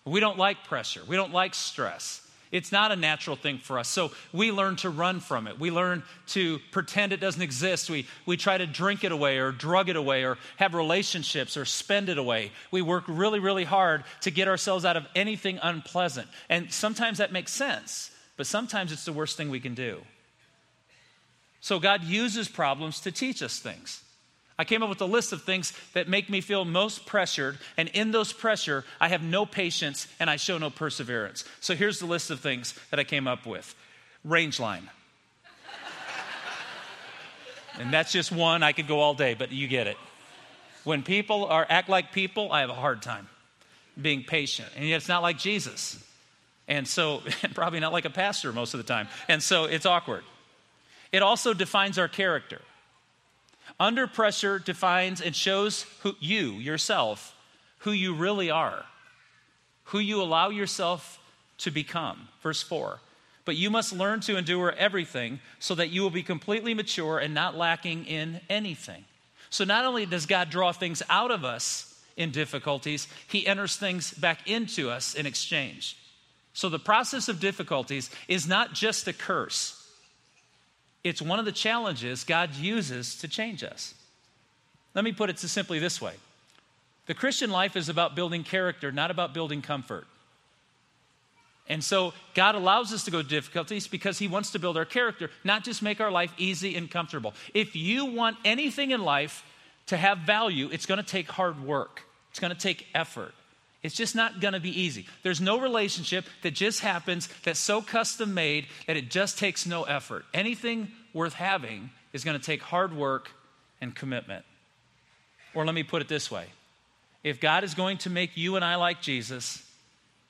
We 0.05 0.19
don't 0.19 0.37
like 0.37 0.65
pressure, 0.65 1.01
we 1.07 1.15
don't 1.15 1.33
like 1.33 1.55
stress. 1.55 2.21
It's 2.51 2.71
not 2.71 2.91
a 2.91 2.95
natural 2.95 3.35
thing 3.35 3.57
for 3.57 3.79
us. 3.79 3.87
So 3.87 4.11
we 4.33 4.51
learn 4.51 4.75
to 4.77 4.91
run 4.91 5.19
from 5.19 5.47
it. 5.47 5.59
We 5.59 5.71
learn 5.71 6.03
to 6.27 6.59
pretend 6.69 7.11
it 7.11 7.19
doesn't 7.19 7.41
exist. 7.41 7.89
We, 7.89 8.05
we 8.27 8.37
try 8.37 8.59
to 8.59 8.67
drink 8.67 9.03
it 9.03 9.11
away 9.11 9.39
or 9.39 9.51
drug 9.51 9.89
it 9.89 9.95
away 9.95 10.25
or 10.25 10.37
have 10.57 10.75
relationships 10.75 11.57
or 11.57 11.65
spend 11.65 12.07
it 12.07 12.19
away. 12.19 12.51
We 12.69 12.83
work 12.83 13.05
really, 13.07 13.39
really 13.39 13.63
hard 13.63 14.03
to 14.21 14.29
get 14.29 14.47
ourselves 14.47 14.85
out 14.85 14.95
of 14.95 15.07
anything 15.15 15.57
unpleasant. 15.63 16.27
And 16.49 16.71
sometimes 16.71 17.17
that 17.17 17.31
makes 17.31 17.51
sense, 17.51 18.11
but 18.37 18.45
sometimes 18.45 18.91
it's 18.91 19.05
the 19.05 19.11
worst 19.11 19.37
thing 19.37 19.49
we 19.49 19.59
can 19.59 19.73
do. 19.73 20.03
So 21.65 21.79
God 21.79 22.03
uses 22.03 22.47
problems 22.47 22.99
to 22.99 23.11
teach 23.11 23.41
us 23.41 23.57
things. 23.57 24.03
I 24.55 24.65
came 24.65 24.83
up 24.83 24.89
with 24.89 25.01
a 25.01 25.05
list 25.07 25.33
of 25.33 25.41
things 25.41 25.73
that 25.93 26.07
make 26.07 26.29
me 26.29 26.39
feel 26.39 26.63
most 26.63 27.07
pressured, 27.07 27.57
and 27.75 27.89
in 27.89 28.11
those 28.11 28.31
pressure, 28.31 28.85
I 29.01 29.07
have 29.07 29.23
no 29.23 29.47
patience 29.47 30.07
and 30.19 30.29
I 30.29 30.35
show 30.35 30.59
no 30.59 30.69
perseverance. 30.69 31.43
So 31.61 31.73
here's 31.73 31.97
the 31.97 32.05
list 32.05 32.29
of 32.29 32.39
things 32.39 32.75
that 32.91 32.99
I 32.99 33.03
came 33.03 33.27
up 33.27 33.47
with 33.47 33.73
range 34.23 34.59
line. 34.59 34.91
and 37.79 37.91
that's 37.91 38.11
just 38.11 38.31
one, 38.31 38.61
I 38.61 38.71
could 38.71 38.87
go 38.87 38.99
all 38.99 39.15
day, 39.15 39.33
but 39.33 39.51
you 39.51 39.67
get 39.67 39.87
it. 39.87 39.97
When 40.83 41.01
people 41.01 41.45
are 41.45 41.65
act 41.67 41.89
like 41.89 42.11
people, 42.11 42.51
I 42.51 42.59
have 42.59 42.69
a 42.69 42.75
hard 42.75 43.01
time 43.01 43.27
being 43.99 44.23
patient. 44.23 44.69
And 44.75 44.85
yet 44.85 44.97
it's 44.97 45.09
not 45.09 45.23
like 45.23 45.39
Jesus. 45.39 45.97
And 46.67 46.87
so, 46.87 47.23
and 47.41 47.55
probably 47.55 47.79
not 47.79 47.91
like 47.91 48.05
a 48.05 48.11
pastor 48.11 48.53
most 48.53 48.75
of 48.75 48.77
the 48.77 48.83
time. 48.83 49.07
And 49.27 49.41
so 49.41 49.63
it's 49.63 49.87
awkward. 49.87 50.23
It 51.11 51.21
also 51.21 51.53
defines 51.53 51.97
our 51.97 52.07
character. 52.07 52.61
Under 53.79 54.07
pressure 54.07 54.59
defines 54.59 55.21
and 55.21 55.35
shows 55.35 55.85
who 56.01 56.15
you, 56.19 56.53
yourself, 56.53 57.35
who 57.79 57.91
you 57.91 58.13
really 58.13 58.49
are, 58.49 58.85
who 59.85 59.99
you 59.99 60.21
allow 60.21 60.49
yourself 60.49 61.19
to 61.59 61.71
become. 61.71 62.27
Verse 62.41 62.61
4. 62.61 62.99
But 63.43 63.57
you 63.57 63.69
must 63.69 63.93
learn 63.93 64.21
to 64.21 64.37
endure 64.37 64.71
everything 64.71 65.39
so 65.59 65.75
that 65.75 65.89
you 65.89 66.01
will 66.01 66.09
be 66.09 66.23
completely 66.23 66.73
mature 66.73 67.19
and 67.19 67.33
not 67.33 67.55
lacking 67.55 68.05
in 68.05 68.41
anything. 68.49 69.05
So 69.49 69.63
not 69.63 69.85
only 69.85 70.05
does 70.05 70.25
God 70.25 70.49
draw 70.49 70.71
things 70.71 71.03
out 71.09 71.31
of 71.31 71.45
us 71.45 72.01
in 72.17 72.31
difficulties, 72.31 73.07
He 73.27 73.45
enters 73.45 73.75
things 73.75 74.13
back 74.13 74.47
into 74.49 74.89
us 74.89 75.13
in 75.13 75.25
exchange. 75.25 75.97
So 76.53 76.69
the 76.69 76.79
process 76.79 77.27
of 77.29 77.39
difficulties 77.39 78.09
is 78.27 78.47
not 78.47 78.73
just 78.73 79.07
a 79.07 79.13
curse 79.13 79.74
it's 81.05 81.21
one 81.21 81.37
of 81.37 81.45
the 81.45 81.51
challenges 81.51 82.23
God 82.23 82.55
uses 82.55 83.15
to 83.19 83.27
change 83.27 83.63
us. 83.63 83.93
Let 84.95 85.05
me 85.05 85.11
put 85.11 85.29
it 85.29 85.37
simply 85.37 85.77
this 85.77 86.01
way 86.01 86.15
the 87.05 87.13
Christian 87.13 87.51
life 87.51 87.75
is 87.75 87.87
about 87.87 88.15
building 88.15 88.43
character, 88.43 88.91
not 88.91 89.11
about 89.11 89.33
building 89.33 89.61
comfort. 89.61 90.07
And 91.67 91.83
so 91.83 92.13
God 92.33 92.55
allows 92.55 92.91
us 92.93 93.05
to 93.05 93.11
go 93.11 93.21
to 93.21 93.27
difficulties 93.27 93.87
because 93.87 94.17
He 94.17 94.27
wants 94.27 94.51
to 94.51 94.59
build 94.59 94.77
our 94.77 94.85
character, 94.85 95.29
not 95.43 95.63
just 95.63 95.81
make 95.81 96.01
our 96.01 96.11
life 96.11 96.33
easy 96.37 96.75
and 96.75 96.89
comfortable. 96.89 97.33
If 97.53 97.75
you 97.75 98.05
want 98.05 98.37
anything 98.43 98.91
in 98.91 99.03
life 99.03 99.43
to 99.87 99.97
have 99.97 100.19
value, 100.19 100.69
it's 100.71 100.87
going 100.87 100.99
to 100.99 101.05
take 101.05 101.29
hard 101.29 101.63
work, 101.63 102.01
it's 102.31 102.39
going 102.39 102.53
to 102.53 102.59
take 102.59 102.87
effort. 102.95 103.33
It's 103.85 103.93
just 103.93 104.15
not 104.15 104.39
going 104.39 104.55
to 104.55 104.59
be 104.59 104.81
easy. 104.81 105.05
There's 105.21 105.39
no 105.39 105.59
relationship 105.59 106.25
that 106.41 106.55
just 106.55 106.79
happens 106.79 107.29
that's 107.43 107.59
so 107.59 107.83
custom 107.83 108.33
made 108.33 108.65
that 108.87 108.97
it 108.97 109.11
just 109.11 109.37
takes 109.37 109.67
no 109.67 109.83
effort. 109.83 110.25
Anything 110.33 110.87
worth 111.13 111.33
having 111.33 111.91
is 112.11 112.23
going 112.23 112.35
to 112.35 112.43
take 112.43 112.63
hard 112.63 112.95
work 112.95 113.29
and 113.79 113.95
commitment. 113.95 114.43
Or 115.53 115.65
let 115.65 115.75
me 115.75 115.83
put 115.83 116.01
it 116.01 116.07
this 116.07 116.31
way 116.31 116.47
if 117.23 117.39
God 117.39 117.63
is 117.63 117.75
going 117.75 117.99
to 117.99 118.09
make 118.09 118.35
you 118.35 118.55
and 118.55 118.65
I 118.65 118.75
like 118.75 119.01
Jesus, 119.01 119.63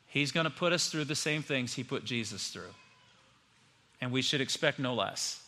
He's 0.07 0.33
going 0.33 0.43
to 0.43 0.49
put 0.49 0.73
us 0.73 0.89
through 0.89 1.05
the 1.05 1.15
same 1.15 1.41
things 1.41 1.73
He 1.73 1.83
put 1.83 2.03
Jesus 2.03 2.49
through. 2.49 2.73
And 4.01 4.11
we 4.11 4.21
should 4.21 4.41
expect 4.41 4.79
no 4.79 4.93
less. 4.93 5.41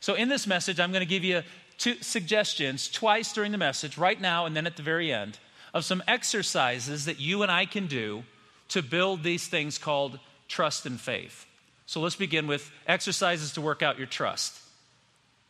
So, 0.00 0.14
in 0.14 0.28
this 0.28 0.48
message, 0.48 0.80
I'm 0.80 0.90
going 0.90 1.00
to 1.00 1.06
give 1.06 1.22
you 1.22 1.42
two 1.78 1.94
suggestions 2.00 2.88
twice 2.88 3.32
during 3.32 3.52
the 3.52 3.58
message, 3.58 3.96
right 3.96 4.20
now 4.20 4.46
and 4.46 4.56
then 4.56 4.66
at 4.66 4.76
the 4.76 4.82
very 4.82 5.12
end, 5.12 5.38
of 5.74 5.84
some 5.84 6.02
exercises 6.08 7.04
that 7.04 7.20
you 7.20 7.42
and 7.42 7.52
I 7.52 7.66
can 7.66 7.88
do 7.88 8.22
to 8.68 8.80
build 8.80 9.22
these 9.22 9.46
things 9.46 9.76
called 9.76 10.18
trust 10.48 10.86
and 10.86 10.98
faith. 10.98 11.44
So 11.86 12.00
let's 12.00 12.16
begin 12.16 12.46
with 12.46 12.70
exercises 12.86 13.52
to 13.52 13.60
work 13.60 13.82
out 13.82 13.98
your 13.98 14.06
trust. 14.06 14.58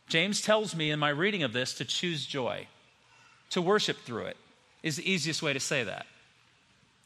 James 0.09 0.41
tells 0.41 0.75
me 0.75 0.91
in 0.91 0.99
my 0.99 1.09
reading 1.09 1.43
of 1.43 1.53
this 1.53 1.75
to 1.75 1.85
choose 1.85 2.25
joy, 2.25 2.67
to 3.51 3.61
worship 3.61 3.97
through 3.99 4.25
it 4.25 4.37
is 4.83 4.97
the 4.97 5.09
easiest 5.09 5.41
way 5.41 5.53
to 5.53 5.59
say 5.59 5.83
that. 5.83 6.05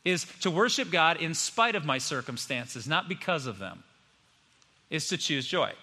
Is 0.05 0.25
to 0.41 0.49
worship 0.49 0.89
God 0.91 1.17
in 1.17 1.33
spite 1.33 1.75
of 1.75 1.85
my 1.85 1.97
circumstances, 1.97 2.87
not 2.87 3.09
because 3.09 3.45
of 3.45 3.59
them, 3.59 3.83
is 4.89 5.09
to 5.09 5.17
choose 5.17 5.45
joy. 5.45 5.73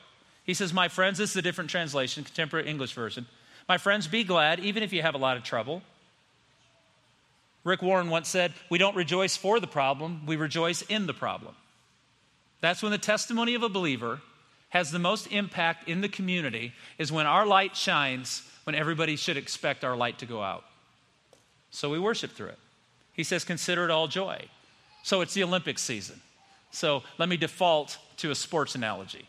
He 0.45 0.55
says, 0.55 0.73
My 0.73 0.89
friends, 0.89 1.19
this 1.19 1.31
is 1.31 1.37
a 1.37 1.43
different 1.43 1.71
translation, 1.71 2.25
contemporary 2.25 2.69
English 2.69 2.95
version. 2.95 3.27
My 3.69 3.79
friends, 3.79 4.07
be 4.07 4.25
glad, 4.25 4.61
even 4.61 4.83
if 4.83 4.93
you 4.93 5.03
have 5.03 5.15
a 5.15 5.19
lot 5.19 5.37
of 5.37 5.43
trouble. 5.43 5.83
Rick 7.67 7.83
Warren 7.83 8.11
once 8.11 8.29
said, 8.29 8.53
We 8.71 8.79
don't 8.79 8.95
rejoice 8.95 9.37
for 9.37 9.59
the 9.59 9.67
problem, 9.67 10.25
we 10.25 10.37
rejoice 10.37 10.83
in 10.83 11.07
the 11.07 11.13
problem. 11.13 11.57
That's 12.61 12.81
when 12.81 12.93
the 12.93 12.99
testimony 12.99 13.57
of 13.57 13.65
a 13.65 13.69
believer 13.69 14.21
has 14.69 14.93
the 14.93 15.01
most 15.01 15.27
impact 15.33 15.89
in 15.89 16.01
the 16.01 16.09
community, 16.09 16.73
is 16.97 17.11
when 17.11 17.27
our 17.27 17.45
light 17.45 17.77
shines 17.77 18.49
when 18.65 18.77
everybody 18.77 19.17
should 19.17 19.37
expect 19.37 19.85
our 19.85 19.97
light 19.97 20.21
to 20.21 20.27
go 20.27 20.43
out. 20.43 20.65
So 21.71 21.91
we 21.91 21.99
worship 21.99 22.31
through 22.31 22.51
it. 22.51 22.59
He 23.13 23.25
says, 23.25 23.45
Consider 23.45 23.85
it 23.85 23.91
all 23.91 24.07
joy. 24.07 24.45
So 25.03 25.21
it's 25.21 25.35
the 25.35 25.43
Olympic 25.43 25.81
season. 25.81 26.21
So 26.71 27.03
let 27.19 27.29
me 27.29 27.37
default 27.37 27.99
to 28.19 28.31
a 28.31 28.37
sports 28.37 28.77
analogy. 28.77 29.27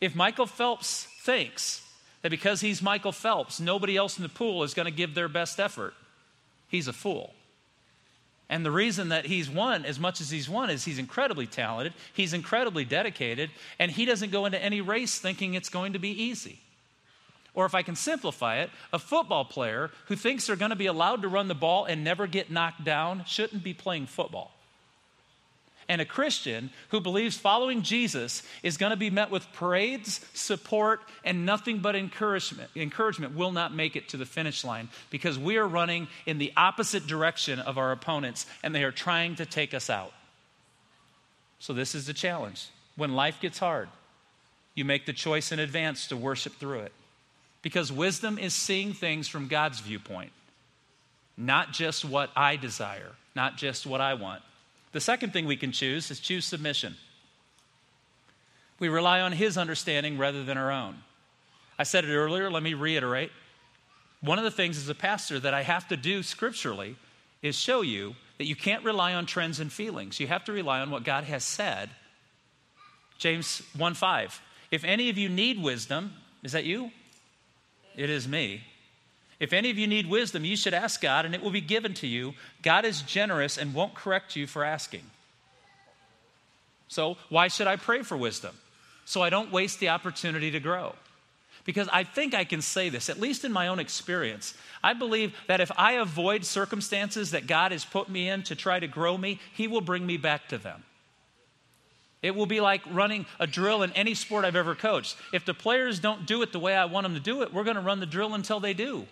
If 0.00 0.14
Michael 0.14 0.46
Phelps 0.46 1.08
thinks 1.22 1.82
that 2.22 2.30
because 2.30 2.60
he's 2.60 2.80
Michael 2.80 3.12
Phelps, 3.12 3.58
nobody 3.58 3.96
else 3.96 4.18
in 4.18 4.22
the 4.22 4.28
pool 4.28 4.62
is 4.62 4.72
going 4.72 4.86
to 4.86 4.92
give 4.92 5.16
their 5.16 5.28
best 5.28 5.58
effort, 5.58 5.94
he's 6.74 6.88
a 6.88 6.92
fool. 6.92 7.32
And 8.48 8.66
the 8.66 8.70
reason 8.72 9.10
that 9.10 9.26
he's 9.26 9.48
won 9.48 9.84
as 9.84 10.00
much 10.00 10.20
as 10.20 10.28
he's 10.28 10.50
won 10.50 10.70
is 10.70 10.84
he's 10.84 10.98
incredibly 10.98 11.46
talented, 11.46 11.94
he's 12.12 12.34
incredibly 12.34 12.84
dedicated, 12.84 13.50
and 13.78 13.92
he 13.92 14.04
doesn't 14.04 14.32
go 14.32 14.44
into 14.44 14.60
any 14.60 14.80
race 14.80 15.20
thinking 15.20 15.54
it's 15.54 15.68
going 15.68 15.92
to 15.92 16.00
be 16.00 16.10
easy. 16.10 16.58
Or 17.54 17.64
if 17.64 17.76
I 17.76 17.82
can 17.82 17.94
simplify 17.94 18.58
it, 18.58 18.70
a 18.92 18.98
football 18.98 19.44
player 19.44 19.92
who 20.06 20.16
thinks 20.16 20.48
they're 20.48 20.56
going 20.56 20.70
to 20.70 20.76
be 20.76 20.86
allowed 20.86 21.22
to 21.22 21.28
run 21.28 21.46
the 21.46 21.54
ball 21.54 21.84
and 21.84 22.02
never 22.02 22.26
get 22.26 22.50
knocked 22.50 22.82
down 22.82 23.24
shouldn't 23.24 23.62
be 23.62 23.72
playing 23.72 24.06
football. 24.06 24.50
And 25.88 26.00
a 26.00 26.06
Christian 26.06 26.70
who 26.88 27.00
believes 27.00 27.36
following 27.36 27.82
Jesus 27.82 28.42
is 28.62 28.76
going 28.76 28.90
to 28.90 28.96
be 28.96 29.10
met 29.10 29.30
with 29.30 29.52
parades, 29.52 30.24
support, 30.32 31.00
and 31.24 31.44
nothing 31.44 31.78
but 31.78 31.94
encouragement, 31.94 32.70
encouragement 32.74 33.36
will 33.36 33.52
not 33.52 33.74
make 33.74 33.94
it 33.96 34.08
to 34.10 34.16
the 34.16 34.24
finish 34.24 34.64
line 34.64 34.88
because 35.10 35.38
we 35.38 35.56
are 35.56 35.68
running 35.68 36.08
in 36.24 36.38
the 36.38 36.52
opposite 36.56 37.06
direction 37.06 37.58
of 37.58 37.76
our 37.76 37.92
opponents 37.92 38.46
and 38.62 38.74
they 38.74 38.84
are 38.84 38.92
trying 38.92 39.36
to 39.36 39.46
take 39.46 39.74
us 39.74 39.90
out. 39.90 40.12
So, 41.58 41.72
this 41.72 41.94
is 41.94 42.06
the 42.06 42.14
challenge. 42.14 42.68
When 42.96 43.14
life 43.14 43.40
gets 43.40 43.58
hard, 43.58 43.88
you 44.74 44.84
make 44.84 45.06
the 45.06 45.12
choice 45.12 45.52
in 45.52 45.58
advance 45.58 46.08
to 46.08 46.16
worship 46.16 46.54
through 46.54 46.80
it. 46.80 46.92
Because 47.62 47.90
wisdom 47.90 48.38
is 48.38 48.52
seeing 48.52 48.92
things 48.92 49.28
from 49.28 49.48
God's 49.48 49.80
viewpoint, 49.80 50.32
not 51.36 51.72
just 51.72 52.04
what 52.04 52.30
I 52.36 52.56
desire, 52.56 53.12
not 53.34 53.56
just 53.56 53.86
what 53.86 54.00
I 54.00 54.14
want. 54.14 54.42
The 54.94 55.00
second 55.00 55.32
thing 55.32 55.46
we 55.46 55.56
can 55.56 55.72
choose 55.72 56.08
is 56.12 56.20
choose 56.20 56.44
submission. 56.44 56.94
We 58.78 58.88
rely 58.88 59.20
on 59.20 59.32
His 59.32 59.58
understanding 59.58 60.18
rather 60.18 60.44
than 60.44 60.56
our 60.56 60.70
own. 60.70 60.98
I 61.76 61.82
said 61.82 62.04
it 62.04 62.14
earlier, 62.14 62.48
let 62.48 62.62
me 62.62 62.74
reiterate. 62.74 63.32
One 64.20 64.38
of 64.38 64.44
the 64.44 64.52
things 64.52 64.78
as 64.78 64.88
a 64.88 64.94
pastor 64.94 65.40
that 65.40 65.52
I 65.52 65.62
have 65.62 65.88
to 65.88 65.96
do 65.96 66.22
scripturally 66.22 66.94
is 67.42 67.56
show 67.56 67.80
you 67.80 68.14
that 68.38 68.46
you 68.46 68.54
can't 68.54 68.84
rely 68.84 69.14
on 69.14 69.26
trends 69.26 69.58
and 69.58 69.72
feelings. 69.72 70.20
You 70.20 70.28
have 70.28 70.44
to 70.44 70.52
rely 70.52 70.78
on 70.78 70.92
what 70.92 71.02
God 71.02 71.24
has 71.24 71.42
said. 71.42 71.90
James 73.18 73.62
1 73.76 73.94
5. 73.94 74.40
If 74.70 74.84
any 74.84 75.10
of 75.10 75.18
you 75.18 75.28
need 75.28 75.60
wisdom, 75.60 76.12
is 76.44 76.52
that 76.52 76.64
you? 76.64 76.92
It 77.96 78.10
is 78.10 78.28
me. 78.28 78.62
If 79.40 79.52
any 79.52 79.70
of 79.70 79.78
you 79.78 79.86
need 79.86 80.08
wisdom, 80.08 80.44
you 80.44 80.56
should 80.56 80.74
ask 80.74 81.00
God, 81.00 81.24
and 81.24 81.34
it 81.34 81.42
will 81.42 81.50
be 81.50 81.60
given 81.60 81.94
to 81.94 82.06
you. 82.06 82.34
God 82.62 82.84
is 82.84 83.02
generous 83.02 83.58
and 83.58 83.74
won't 83.74 83.94
correct 83.94 84.36
you 84.36 84.46
for 84.46 84.64
asking. 84.64 85.02
So, 86.88 87.16
why 87.28 87.48
should 87.48 87.66
I 87.66 87.76
pray 87.76 88.02
for 88.02 88.16
wisdom? 88.16 88.56
So 89.04 89.22
I 89.22 89.30
don't 89.30 89.52
waste 89.52 89.80
the 89.80 89.90
opportunity 89.90 90.50
to 90.50 90.60
grow. 90.60 90.94
Because 91.64 91.88
I 91.92 92.04
think 92.04 92.34
I 92.34 92.44
can 92.44 92.60
say 92.60 92.90
this, 92.90 93.08
at 93.08 93.18
least 93.18 93.44
in 93.44 93.52
my 93.52 93.68
own 93.68 93.78
experience. 93.78 94.54
I 94.82 94.92
believe 94.92 95.34
that 95.46 95.60
if 95.60 95.70
I 95.78 95.92
avoid 95.92 96.44
circumstances 96.44 97.30
that 97.30 97.46
God 97.46 97.72
has 97.72 97.84
put 97.84 98.08
me 98.08 98.28
in 98.28 98.42
to 98.44 98.54
try 98.54 98.78
to 98.78 98.86
grow 98.86 99.16
me, 99.16 99.40
He 99.54 99.66
will 99.66 99.80
bring 99.80 100.04
me 100.04 100.18
back 100.18 100.48
to 100.48 100.58
them. 100.58 100.84
It 102.22 102.34
will 102.34 102.46
be 102.46 102.60
like 102.60 102.82
running 102.90 103.26
a 103.38 103.46
drill 103.46 103.82
in 103.82 103.92
any 103.92 104.14
sport 104.14 104.44
I've 104.44 104.56
ever 104.56 104.74
coached. 104.74 105.16
If 105.32 105.44
the 105.44 105.54
players 105.54 106.00
don't 106.00 106.26
do 106.26 106.42
it 106.42 106.52
the 106.52 106.58
way 106.58 106.74
I 106.74 106.84
want 106.86 107.04
them 107.04 107.14
to 107.14 107.20
do 107.20 107.42
it, 107.42 107.52
we're 107.52 107.64
going 107.64 107.76
to 107.76 107.82
run 107.82 108.00
the 108.00 108.06
drill 108.06 108.34
until 108.34 108.60
they 108.60 108.74
do. 108.74 109.06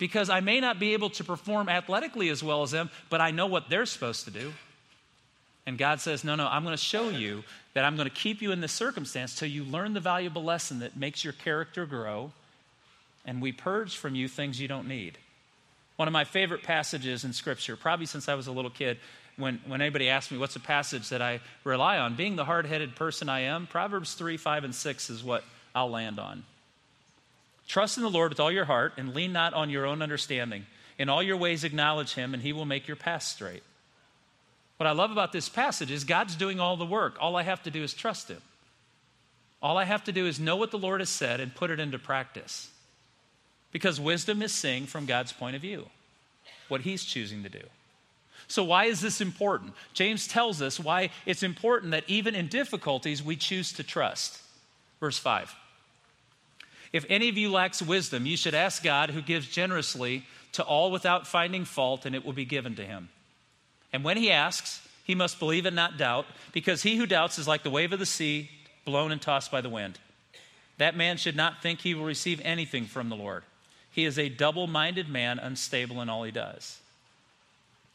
Because 0.00 0.30
I 0.30 0.40
may 0.40 0.60
not 0.60 0.80
be 0.80 0.94
able 0.94 1.10
to 1.10 1.22
perform 1.22 1.68
athletically 1.68 2.30
as 2.30 2.42
well 2.42 2.62
as 2.62 2.72
them, 2.72 2.90
but 3.10 3.20
I 3.20 3.30
know 3.30 3.46
what 3.46 3.68
they're 3.68 3.86
supposed 3.86 4.24
to 4.24 4.30
do. 4.32 4.52
And 5.66 5.76
God 5.76 6.00
says, 6.00 6.24
No, 6.24 6.34
no, 6.34 6.48
I'm 6.48 6.64
going 6.64 6.76
to 6.76 6.82
show 6.82 7.10
you 7.10 7.44
that 7.74 7.84
I'm 7.84 7.96
going 7.96 8.08
to 8.08 8.14
keep 8.14 8.40
you 8.40 8.50
in 8.50 8.62
this 8.62 8.72
circumstance 8.72 9.36
till 9.36 9.48
you 9.48 9.62
learn 9.62 9.92
the 9.92 10.00
valuable 10.00 10.42
lesson 10.42 10.80
that 10.80 10.96
makes 10.96 11.22
your 11.22 11.34
character 11.34 11.84
grow, 11.84 12.32
and 13.26 13.42
we 13.42 13.52
purge 13.52 13.96
from 13.98 14.14
you 14.14 14.26
things 14.26 14.58
you 14.58 14.66
don't 14.66 14.88
need. 14.88 15.18
One 15.96 16.08
of 16.08 16.12
my 16.12 16.24
favorite 16.24 16.62
passages 16.62 17.24
in 17.24 17.34
Scripture, 17.34 17.76
probably 17.76 18.06
since 18.06 18.26
I 18.26 18.34
was 18.34 18.46
a 18.46 18.52
little 18.52 18.70
kid, 18.70 18.96
when, 19.36 19.60
when 19.66 19.82
anybody 19.82 20.08
asks 20.08 20.32
me 20.32 20.38
what's 20.38 20.56
a 20.56 20.60
passage 20.60 21.10
that 21.10 21.20
I 21.20 21.40
rely 21.62 21.98
on, 21.98 22.16
being 22.16 22.36
the 22.36 22.46
hard 22.46 22.64
headed 22.64 22.96
person 22.96 23.28
I 23.28 23.40
am, 23.40 23.66
Proverbs 23.66 24.14
3, 24.14 24.38
5, 24.38 24.64
and 24.64 24.74
6 24.74 25.10
is 25.10 25.22
what 25.22 25.44
I'll 25.74 25.90
land 25.90 26.18
on. 26.18 26.42
Trust 27.70 27.98
in 27.98 28.02
the 28.02 28.10
Lord 28.10 28.32
with 28.32 28.40
all 28.40 28.50
your 28.50 28.64
heart 28.64 28.94
and 28.96 29.14
lean 29.14 29.32
not 29.32 29.54
on 29.54 29.70
your 29.70 29.86
own 29.86 30.02
understanding. 30.02 30.66
In 30.98 31.08
all 31.08 31.22
your 31.22 31.36
ways, 31.36 31.62
acknowledge 31.62 32.14
him, 32.14 32.34
and 32.34 32.42
he 32.42 32.52
will 32.52 32.64
make 32.64 32.88
your 32.88 32.96
path 32.96 33.22
straight. 33.22 33.62
What 34.76 34.88
I 34.88 34.90
love 34.90 35.12
about 35.12 35.30
this 35.30 35.48
passage 35.48 35.92
is 35.92 36.02
God's 36.02 36.34
doing 36.34 36.58
all 36.58 36.76
the 36.76 36.84
work. 36.84 37.16
All 37.20 37.36
I 37.36 37.44
have 37.44 37.62
to 37.62 37.70
do 37.70 37.84
is 37.84 37.94
trust 37.94 38.26
him. 38.26 38.42
All 39.62 39.78
I 39.78 39.84
have 39.84 40.02
to 40.02 40.12
do 40.12 40.26
is 40.26 40.40
know 40.40 40.56
what 40.56 40.72
the 40.72 40.80
Lord 40.80 41.00
has 41.00 41.10
said 41.10 41.38
and 41.38 41.54
put 41.54 41.70
it 41.70 41.78
into 41.78 41.96
practice. 41.96 42.70
Because 43.70 44.00
wisdom 44.00 44.42
is 44.42 44.50
seeing 44.50 44.86
from 44.86 45.06
God's 45.06 45.32
point 45.32 45.54
of 45.54 45.62
view 45.62 45.86
what 46.66 46.80
he's 46.80 47.04
choosing 47.04 47.44
to 47.44 47.48
do. 47.48 47.62
So, 48.48 48.64
why 48.64 48.86
is 48.86 49.00
this 49.00 49.20
important? 49.20 49.74
James 49.94 50.26
tells 50.26 50.60
us 50.60 50.80
why 50.80 51.10
it's 51.24 51.44
important 51.44 51.92
that 51.92 52.02
even 52.08 52.34
in 52.34 52.48
difficulties, 52.48 53.22
we 53.22 53.36
choose 53.36 53.72
to 53.74 53.84
trust. 53.84 54.42
Verse 54.98 55.18
5 55.18 55.54
If 56.92 57.06
any 57.08 57.28
of 57.28 57.38
you 57.38 57.50
lacks 57.50 57.80
wisdom, 57.80 58.26
you 58.26 58.36
should 58.36 58.54
ask 58.54 58.82
God, 58.82 59.10
who 59.10 59.22
gives 59.22 59.46
generously 59.46 60.24
to 60.52 60.64
all 60.64 60.90
without 60.90 61.26
finding 61.26 61.64
fault, 61.64 62.04
and 62.04 62.14
it 62.14 62.24
will 62.24 62.32
be 62.32 62.44
given 62.44 62.74
to 62.76 62.84
him. 62.84 63.08
And 63.92 64.02
when 64.02 64.16
he 64.16 64.30
asks, 64.30 64.86
he 65.04 65.14
must 65.14 65.38
believe 65.38 65.66
and 65.66 65.76
not 65.76 65.98
doubt, 65.98 66.26
because 66.52 66.82
he 66.82 66.96
who 66.96 67.06
doubts 67.06 67.38
is 67.38 67.48
like 67.48 67.62
the 67.62 67.70
wave 67.70 67.92
of 67.92 67.98
the 67.98 68.06
sea, 68.06 68.50
blown 68.84 69.12
and 69.12 69.22
tossed 69.22 69.50
by 69.50 69.60
the 69.60 69.68
wind. 69.68 69.98
That 70.78 70.96
man 70.96 71.16
should 71.16 71.36
not 71.36 71.62
think 71.62 71.80
he 71.80 71.94
will 71.94 72.04
receive 72.04 72.40
anything 72.42 72.86
from 72.86 73.08
the 73.08 73.16
Lord. 73.16 73.44
He 73.92 74.04
is 74.04 74.18
a 74.18 74.28
double 74.28 74.66
minded 74.66 75.08
man, 75.08 75.38
unstable 75.38 76.00
in 76.00 76.08
all 76.08 76.22
he 76.22 76.30
does. 76.30 76.80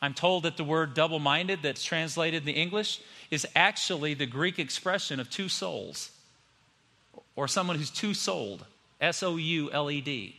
I'm 0.02 0.14
told 0.14 0.44
that 0.44 0.58
the 0.58 0.64
word 0.64 0.94
double 0.94 1.20
minded 1.20 1.60
that's 1.62 1.84
translated 1.84 2.42
in 2.42 2.46
the 2.46 2.62
English 2.62 3.02
is 3.32 3.48
actually 3.56 4.14
the 4.14 4.26
Greek 4.26 4.60
expression 4.60 5.20
of 5.20 5.30
two 5.30 5.50
souls, 5.50 6.12
or 7.36 7.48
someone 7.48 7.78
who's 7.78 7.90
two 7.90 8.14
souled, 8.14 8.66
S 9.02 9.24
O 9.24 9.38
U 9.38 9.72
L 9.72 9.90
E 9.92 10.02
D. 10.02 10.36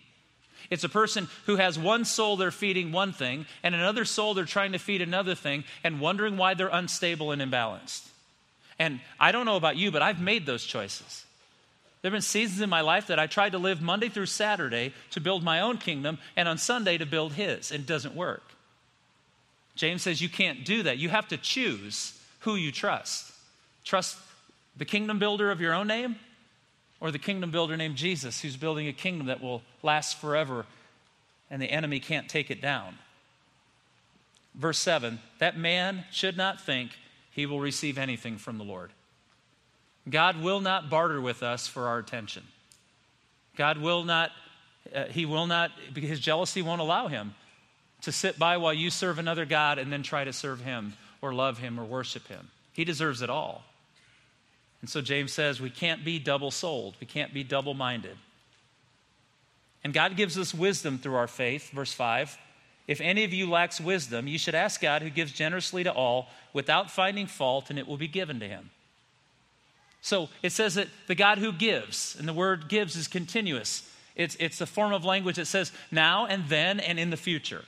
It's 0.70 0.84
a 0.84 0.88
person 0.88 1.28
who 1.46 1.56
has 1.56 1.78
one 1.78 2.04
soul 2.04 2.36
they're 2.36 2.50
feeding 2.50 2.90
one 2.92 3.12
thing, 3.12 3.46
and 3.62 3.74
another 3.74 4.04
soul 4.04 4.34
they're 4.34 4.44
trying 4.44 4.72
to 4.72 4.78
feed 4.78 5.02
another 5.02 5.34
thing, 5.34 5.64
and 5.84 6.00
wondering 6.00 6.36
why 6.36 6.54
they're 6.54 6.68
unstable 6.68 7.30
and 7.30 7.40
imbalanced. 7.40 8.08
And 8.78 9.00
I 9.18 9.32
don't 9.32 9.46
know 9.46 9.56
about 9.56 9.76
you, 9.76 9.90
but 9.90 10.02
I've 10.02 10.20
made 10.20 10.44
those 10.44 10.64
choices. 10.64 11.24
There 12.02 12.10
have 12.10 12.16
been 12.16 12.22
seasons 12.22 12.60
in 12.60 12.68
my 12.68 12.82
life 12.82 13.06
that 13.06 13.18
I 13.18 13.26
tried 13.26 13.52
to 13.52 13.58
live 13.58 13.80
Monday 13.80 14.08
through 14.08 14.26
Saturday 14.26 14.92
to 15.10 15.20
build 15.20 15.42
my 15.42 15.60
own 15.60 15.78
kingdom, 15.78 16.18
and 16.36 16.48
on 16.48 16.58
Sunday 16.58 16.98
to 16.98 17.06
build 17.06 17.34
His, 17.34 17.70
and 17.70 17.80
it 17.80 17.86
doesn't 17.86 18.14
work. 18.14 18.42
James 19.76 20.02
says 20.02 20.20
you 20.20 20.28
can't 20.28 20.64
do 20.64 20.84
that. 20.84 20.98
You 20.98 21.10
have 21.10 21.28
to 21.28 21.36
choose 21.36 22.18
who 22.40 22.56
you 22.56 22.72
trust. 22.72 23.32
Trust 23.84 24.16
the 24.76 24.84
kingdom 24.84 25.18
builder 25.18 25.50
of 25.50 25.60
your 25.60 25.74
own 25.74 25.86
name 25.86 26.16
or 27.00 27.10
the 27.10 27.18
kingdom 27.18 27.50
builder 27.50 27.76
named 27.76 27.96
Jesus 27.96 28.40
who's 28.40 28.56
building 28.56 28.88
a 28.88 28.92
kingdom 28.92 29.26
that 29.26 29.42
will 29.42 29.62
last 29.82 30.18
forever 30.18 30.66
and 31.50 31.60
the 31.60 31.70
enemy 31.70 32.00
can't 32.00 32.28
take 32.28 32.50
it 32.50 32.60
down. 32.60 32.98
Verse 34.54 34.78
7 34.78 35.20
that 35.38 35.56
man 35.56 36.04
should 36.10 36.36
not 36.36 36.60
think 36.60 36.92
he 37.30 37.46
will 37.46 37.60
receive 37.60 37.98
anything 37.98 38.38
from 38.38 38.58
the 38.58 38.64
Lord. 38.64 38.90
God 40.08 40.40
will 40.42 40.60
not 40.60 40.88
barter 40.88 41.20
with 41.20 41.42
us 41.42 41.66
for 41.66 41.88
our 41.88 41.98
attention. 41.98 42.44
God 43.56 43.78
will 43.78 44.04
not, 44.04 44.30
uh, 44.94 45.04
he 45.06 45.26
will 45.26 45.46
not, 45.46 45.72
because 45.92 46.10
his 46.10 46.20
jealousy 46.20 46.62
won't 46.62 46.80
allow 46.80 47.08
him 47.08 47.34
to 48.02 48.12
sit 48.12 48.38
by 48.38 48.56
while 48.56 48.72
you 48.72 48.90
serve 48.90 49.18
another 49.18 49.44
God 49.44 49.78
and 49.78 49.92
then 49.92 50.02
try 50.02 50.24
to 50.24 50.32
serve 50.32 50.60
him 50.60 50.94
or 51.20 51.34
love 51.34 51.58
him 51.58 51.80
or 51.80 51.84
worship 51.84 52.28
him. 52.28 52.50
He 52.72 52.84
deserves 52.84 53.22
it 53.22 53.30
all. 53.30 53.64
And 54.80 54.90
so 54.90 55.00
James 55.00 55.32
says 55.32 55.60
we 55.60 55.70
can't 55.70 56.04
be 56.04 56.18
double 56.18 56.50
souled, 56.50 56.96
we 57.00 57.06
can't 57.06 57.32
be 57.32 57.42
double 57.42 57.74
minded. 57.74 58.16
And 59.84 59.94
God 59.94 60.16
gives 60.16 60.36
us 60.36 60.52
wisdom 60.52 60.98
through 60.98 61.14
our 61.14 61.28
faith. 61.28 61.70
Verse 61.70 61.92
5 61.92 62.36
If 62.88 63.00
any 63.00 63.24
of 63.24 63.32
you 63.32 63.48
lacks 63.48 63.80
wisdom, 63.80 64.26
you 64.26 64.38
should 64.38 64.54
ask 64.54 64.80
God, 64.80 65.02
who 65.02 65.10
gives 65.10 65.32
generously 65.32 65.84
to 65.84 65.92
all 65.92 66.28
without 66.52 66.90
finding 66.90 67.26
fault, 67.26 67.70
and 67.70 67.78
it 67.78 67.86
will 67.86 67.96
be 67.96 68.08
given 68.08 68.40
to 68.40 68.48
him. 68.48 68.70
So 70.00 70.28
it 70.42 70.52
says 70.52 70.74
that 70.74 70.88
the 71.06 71.14
God 71.14 71.38
who 71.38 71.52
gives, 71.52 72.16
and 72.18 72.28
the 72.28 72.32
word 72.32 72.68
gives 72.68 72.96
is 72.96 73.08
continuous. 73.08 73.88
It's, 74.14 74.36
it's 74.40 74.58
the 74.58 74.66
form 74.66 74.92
of 74.92 75.04
language 75.04 75.36
that 75.36 75.46
says 75.46 75.72
now 75.90 76.26
and 76.26 76.48
then 76.48 76.80
and 76.80 76.98
in 76.98 77.10
the 77.10 77.16
future. 77.16 77.64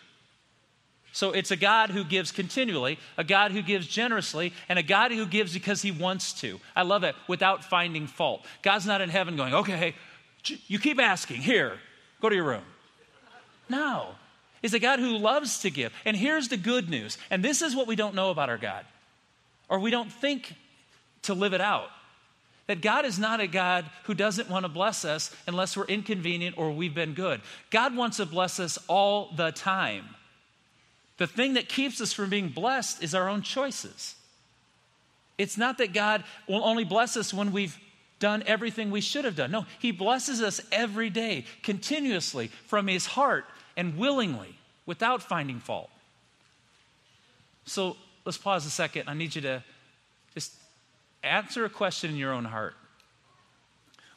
So 1.19 1.33
it's 1.33 1.51
a 1.51 1.57
God 1.57 1.91
who 1.91 2.05
gives 2.05 2.31
continually, 2.31 2.97
a 3.17 3.25
God 3.25 3.51
who 3.51 3.61
gives 3.61 3.89
generously, 3.89 4.53
and 4.69 4.79
a 4.79 4.85
God 4.85 5.11
who 5.11 5.27
gives 5.27 5.53
because 5.53 5.83
he 5.83 5.91
wants 5.91 6.33
to. 6.35 6.61
I 6.77 6.83
love 6.83 7.03
it, 7.03 7.17
without 7.27 7.65
finding 7.65 8.07
fault. 8.07 8.47
God's 8.63 8.87
not 8.87 9.01
in 9.01 9.09
heaven 9.09 9.35
going, 9.35 9.53
okay, 9.53 9.97
you 10.69 10.79
keep 10.79 11.01
asking, 11.01 11.39
here, 11.39 11.81
go 12.21 12.29
to 12.29 12.37
your 12.37 12.45
room. 12.45 12.63
No. 13.69 14.11
He's 14.63 14.75
a 14.75 14.79
God 14.79 15.01
who 15.01 15.19
loves 15.19 15.59
to 15.63 15.71
give. 15.71 15.93
And 16.05 16.17
here's 16.17 16.47
the 16.47 16.57
good 16.57 16.89
news, 16.89 17.19
and 17.31 17.45
this 17.45 17.63
is 17.63 17.75
what 17.75 17.89
we 17.89 17.97
don't 17.97 18.15
know 18.15 18.31
about 18.31 18.49
our 18.49 18.57
God, 18.57 18.85
or 19.69 19.81
we 19.81 19.91
don't 19.91 20.13
think 20.13 20.55
to 21.23 21.35
live 21.35 21.53
it 21.53 21.61
out. 21.61 21.89
That 22.69 22.81
God 22.81 23.05
is 23.05 23.19
not 23.19 23.41
a 23.41 23.49
God 23.49 23.87
who 24.05 24.15
doesn't 24.15 24.49
want 24.49 24.67
to 24.67 24.69
bless 24.69 25.05
us 25.05 25.35
unless 25.49 25.77
we're 25.77 25.87
inconvenient 25.87 26.57
or 26.57 26.71
we've 26.71 26.95
been 26.95 27.15
good. 27.15 27.41
God 27.71 27.97
wants 27.97 28.19
to 28.19 28.27
bless 28.27 28.61
us 28.61 28.79
all 28.87 29.33
the 29.35 29.51
time. 29.51 30.05
The 31.19 31.27
thing 31.27 31.55
that 31.55 31.69
keeps 31.69 32.01
us 32.01 32.13
from 32.13 32.31
being 32.31 32.49
blessed 32.49 33.03
is 33.03 33.15
our 33.15 33.29
own 33.29 33.43
choices. 33.43 34.15
It's 35.37 35.59
not 35.59 35.79
that 35.79 35.93
God 35.93 36.25
will 36.49 36.65
only 36.65 36.85
bless 36.85 37.17
us 37.17 37.35
when 37.35 37.53
we've 37.53 37.79
done 38.19 38.43
everything 38.47 38.91
we 38.91 39.01
should 39.01 39.25
have 39.25 39.37
done. 39.37 39.51
No, 39.51 39.67
He 39.79 39.93
blesses 39.93 40.43
us 40.43 40.61
every 40.73 41.11
day, 41.11 41.45
continuously, 41.63 42.49
from 42.67 42.89
His 42.89 43.07
heart 43.07 43.45
and 43.77 43.97
willingly, 43.97 44.57
without 44.87 45.23
finding 45.23 45.61
fault. 45.61 45.91
So 47.65 47.97
let's 48.25 48.39
pause 48.39 48.65
a 48.67 48.71
second. 48.71 49.09
I 49.09 49.15
need 49.15 49.35
you 49.35 49.43
to 49.43 49.63
just 50.35 50.55
answer 51.23 51.65
a 51.65 51.71
question 51.71 52.11
in 52.11 52.17
your 52.17 52.33
own 52.33 52.45
heart. 52.45 52.75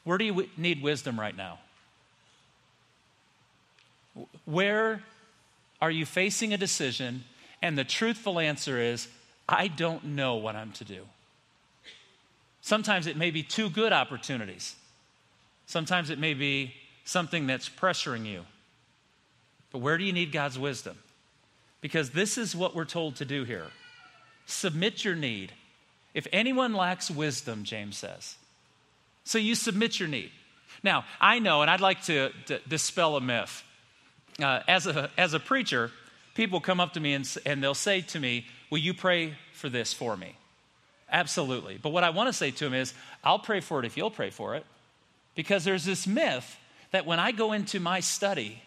Where 0.03 0.17
do 0.17 0.25
you 0.25 0.49
need 0.57 0.81
wisdom 0.81 1.19
right 1.19 1.35
now? 1.35 1.59
Where 4.45 5.03
are 5.81 5.91
you 5.91 6.05
facing 6.05 6.53
a 6.53 6.57
decision 6.57 7.23
and 7.61 7.77
the 7.77 7.83
truthful 7.83 8.39
answer 8.39 8.79
is, 8.79 9.07
I 9.49 9.67
don't 9.67 10.03
know 10.03 10.35
what 10.35 10.55
I'm 10.55 10.71
to 10.73 10.85
do? 10.85 11.01
Sometimes 12.61 13.07
it 13.07 13.17
may 13.17 13.31
be 13.31 13.41
two 13.41 13.69
good 13.69 13.91
opportunities. 13.91 14.75
Sometimes 15.65 16.09
it 16.09 16.19
may 16.19 16.33
be 16.33 16.73
something 17.03 17.47
that's 17.47 17.67
pressuring 17.67 18.25
you. 18.25 18.45
But 19.71 19.79
where 19.79 19.97
do 19.97 20.03
you 20.03 20.13
need 20.13 20.31
God's 20.31 20.59
wisdom? 20.59 20.97
Because 21.81 22.11
this 22.11 22.37
is 22.37 22.55
what 22.55 22.75
we're 22.75 22.85
told 22.85 23.15
to 23.17 23.25
do 23.25 23.43
here 23.43 23.67
submit 24.45 25.03
your 25.03 25.15
need. 25.15 25.51
If 26.13 26.27
anyone 26.33 26.73
lacks 26.73 27.09
wisdom, 27.09 27.63
James 27.63 27.97
says. 27.97 28.35
So 29.23 29.37
you 29.37 29.55
submit 29.55 29.97
your 29.97 30.09
need. 30.09 30.31
Now, 30.83 31.05
I 31.21 31.39
know, 31.39 31.61
and 31.61 31.71
I'd 31.71 31.79
like 31.79 32.03
to, 32.03 32.31
to 32.47 32.59
dispel 32.67 33.15
a 33.15 33.21
myth. 33.21 33.63
Uh, 34.43 34.63
as, 34.67 34.87
a, 34.87 35.09
as 35.17 35.33
a 35.33 35.39
preacher, 35.39 35.91
people 36.35 36.59
come 36.59 36.79
up 36.79 36.93
to 36.93 36.99
me 36.99 37.13
and, 37.13 37.37
and 37.45 37.63
they'll 37.63 37.73
say 37.73 38.01
to 38.01 38.19
me, 38.19 38.45
Will 38.69 38.79
you 38.79 38.93
pray 38.93 39.33
for 39.53 39.67
this 39.69 39.93
for 39.93 40.15
me? 40.15 40.35
Absolutely. 41.11 41.77
But 41.77 41.89
what 41.89 42.05
I 42.05 42.09
want 42.09 42.27
to 42.29 42.33
say 42.33 42.51
to 42.51 42.63
them 42.63 42.73
is, 42.73 42.93
I'll 43.23 43.39
pray 43.39 43.59
for 43.59 43.79
it 43.79 43.85
if 43.85 43.97
you'll 43.97 44.11
pray 44.11 44.29
for 44.29 44.55
it. 44.55 44.65
Because 45.35 45.65
there's 45.65 45.83
this 45.83 46.07
myth 46.07 46.57
that 46.91 47.05
when 47.05 47.19
I 47.19 47.31
go 47.31 47.51
into 47.51 47.79
my 47.79 47.99
study 47.99 48.61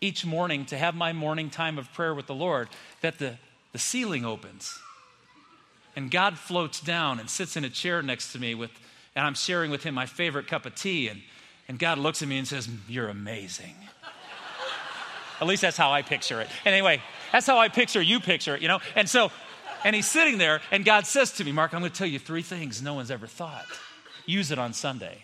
each 0.00 0.26
morning 0.26 0.66
to 0.66 0.76
have 0.76 0.94
my 0.94 1.12
morning 1.12 1.48
time 1.48 1.78
of 1.78 1.92
prayer 1.92 2.14
with 2.14 2.26
the 2.26 2.34
Lord, 2.34 2.68
that 3.02 3.18
the, 3.18 3.38
the 3.72 3.78
ceiling 3.78 4.24
opens 4.24 4.80
and 5.96 6.10
God 6.10 6.38
floats 6.38 6.78
down 6.80 7.18
and 7.18 7.28
sits 7.28 7.56
in 7.56 7.64
a 7.64 7.70
chair 7.70 8.02
next 8.02 8.32
to 8.32 8.38
me 8.38 8.54
with, 8.54 8.70
and 9.16 9.26
I'm 9.26 9.34
sharing 9.34 9.70
with 9.70 9.82
him 9.82 9.94
my 9.94 10.04
favorite 10.04 10.46
cup 10.46 10.66
of 10.66 10.74
tea, 10.74 11.08
and, 11.08 11.22
and 11.68 11.78
God 11.78 11.98
looks 11.98 12.20
at 12.20 12.28
me 12.28 12.36
and 12.36 12.46
says, 12.46 12.68
You're 12.86 13.08
amazing. 13.08 13.74
At 15.40 15.46
least 15.46 15.62
that's 15.62 15.76
how 15.76 15.92
I 15.92 16.02
picture 16.02 16.40
it. 16.40 16.48
Anyway, 16.64 17.02
that's 17.32 17.46
how 17.46 17.58
I 17.58 17.68
picture 17.68 18.00
you 18.00 18.20
picture 18.20 18.54
it, 18.54 18.62
you 18.62 18.68
know? 18.68 18.80
And 18.94 19.08
so, 19.08 19.30
and 19.84 19.94
he's 19.94 20.06
sitting 20.06 20.38
there, 20.38 20.60
and 20.70 20.84
God 20.84 21.06
says 21.06 21.32
to 21.32 21.44
me, 21.44 21.52
Mark, 21.52 21.74
I'm 21.74 21.80
going 21.80 21.92
to 21.92 21.96
tell 21.96 22.06
you 22.06 22.18
three 22.18 22.42
things 22.42 22.82
no 22.82 22.94
one's 22.94 23.10
ever 23.10 23.26
thought. 23.26 23.66
Use 24.24 24.50
it 24.50 24.58
on 24.58 24.72
Sunday. 24.72 25.18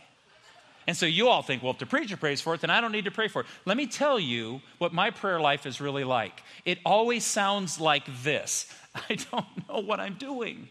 And 0.87 0.97
so 0.97 1.07
you 1.07 1.29
all 1.29 1.43
think, 1.43 1.63
well, 1.63 1.73
if 1.73 1.79
the 1.79 1.87
preacher 1.87 2.17
prays 2.17 2.41
for 2.41 2.55
it, 2.55 2.61
then 2.61 2.71
I 2.71 2.81
don't 2.81 2.93
need 2.93 3.05
to 3.05 3.11
pray 3.11 3.29
for 3.29 3.43
it. 3.43 3.47
Let 3.65 3.77
me 3.77 3.87
tell 3.87 4.19
you 4.19 4.61
what 4.79 4.93
my 4.93 5.11
prayer 5.11 5.41
life 5.41 5.65
is 5.65 5.81
really 5.81 6.05
like. 6.05 6.43
It 6.65 6.79
always 6.85 7.25
sounds 7.25 7.81
like 7.81 8.05
this 8.23 8.73
I 8.95 9.17
don't 9.31 9.69
know 9.69 9.81
what 9.81 10.01
I'm 10.01 10.15
doing. 10.15 10.69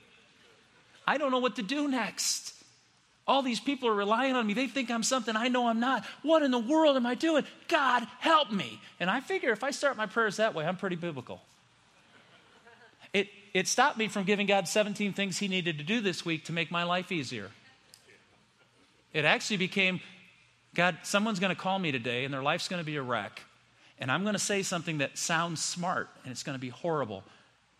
I 1.08 1.18
don't 1.18 1.32
know 1.32 1.40
what 1.40 1.56
to 1.56 1.64
do 1.64 1.88
next. 1.88 2.54
All 3.28 3.42
these 3.42 3.60
people 3.60 3.88
are 3.88 3.94
relying 3.94 4.36
on 4.36 4.48
me. 4.48 4.54
They 4.54 4.68
think 4.68 4.90
I'm 4.90 5.04
something 5.04 5.36
I 5.36 5.48
know 5.48 5.68
I'm 5.68 5.80
not. 5.80 6.06
What 6.24 6.44
in 6.44 6.52
the 6.52 6.60
world 6.60 6.96
am 6.96 7.06
I 7.06 7.16
doing? 7.16 7.46
God, 7.68 8.08
help 8.20 8.52
me. 8.52 8.82
And 9.00 9.10
I 9.10 9.20
figure 9.20 9.52
if 9.52 9.64
I 9.64 9.72
start 9.72 9.96
my 9.96 10.08
prayers 10.08 10.38
that 10.38 10.54
way, 10.56 10.66
I'm 10.66 10.78
pretty 10.78 10.96
biblical. 10.96 11.42
It, 13.14 13.30
it 13.54 13.68
stopped 13.68 13.98
me 13.98 14.08
from 14.08 14.24
giving 14.24 14.48
God 14.48 14.68
17 14.68 15.14
things 15.14 15.38
He 15.38 15.48
needed 15.48 15.78
to 15.78 15.84
do 15.84 16.02
this 16.02 16.26
week 16.26 16.46
to 16.46 16.54
make 16.54 16.72
my 16.72 16.84
life 16.84 17.12
easier. 17.12 17.50
It 19.14 19.26
actually 19.26 19.58
became 19.58 20.00
God, 20.74 20.98
someone's 21.04 21.40
going 21.40 21.54
to 21.54 21.62
call 21.62 21.78
me 21.80 21.92
today 21.92 22.24
and 22.24 22.34
their 22.34 22.42
life's 22.42 22.70
going 22.70 22.82
to 22.82 22.86
be 22.86 22.96
a 22.96 23.02
wreck. 23.02 23.42
And 24.00 24.12
I'm 24.12 24.24
going 24.24 24.34
to 24.34 24.40
say 24.40 24.64
something 24.64 25.00
that 25.00 25.18
sounds 25.18 25.62
smart 25.62 26.10
and 26.24 26.32
it's 26.32 26.44
going 26.44 26.56
to 26.56 26.62
be 26.62 26.70
horrible. 26.70 27.24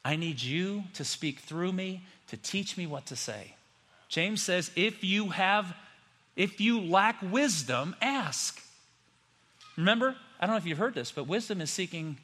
I 0.04 0.18
need 0.18 0.42
you 0.42 0.84
to 0.96 1.06
speak 1.06 1.40
through 1.40 1.72
me 1.72 2.04
to 2.28 2.38
teach 2.38 2.78
me 2.78 2.86
what 2.86 3.06
to 3.08 3.16
say. 3.16 3.56
James 4.12 4.44
says, 4.44 4.70
if 4.76 5.06
you 5.06 5.30
have, 5.30 5.74
if 6.36 6.60
you 6.60 6.82
lack 6.82 7.22
wisdom, 7.22 7.96
ask. 8.02 8.62
Remember, 9.78 10.18
I 10.38 10.46
don't 10.46 10.54
know 10.54 10.58
if 10.58 10.66
you've 10.66 10.78
heard 10.78 10.94
this, 10.94 11.14
but 11.14 11.28
wisdom 11.28 11.62
is 11.62 11.72
seeking 11.72 12.18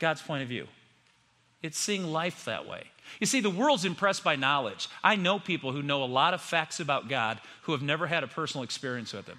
God's 0.00 0.20
point 0.20 0.42
of 0.42 0.48
view. 0.48 0.66
It's 1.62 1.78
seeing 1.78 2.04
life 2.04 2.44
that 2.46 2.66
way. 2.66 2.82
You 3.20 3.28
see, 3.28 3.40
the 3.40 3.48
world's 3.48 3.84
impressed 3.84 4.24
by 4.24 4.34
knowledge. 4.34 4.88
I 5.02 5.14
know 5.14 5.38
people 5.38 5.70
who 5.70 5.82
know 5.82 6.02
a 6.02 6.04
lot 6.04 6.34
of 6.34 6.40
facts 6.40 6.80
about 6.80 7.08
God 7.08 7.40
who 7.62 7.72
have 7.72 7.82
never 7.82 8.08
had 8.08 8.24
a 8.24 8.28
personal 8.28 8.64
experience 8.64 9.12
with 9.12 9.28
Him. 9.28 9.38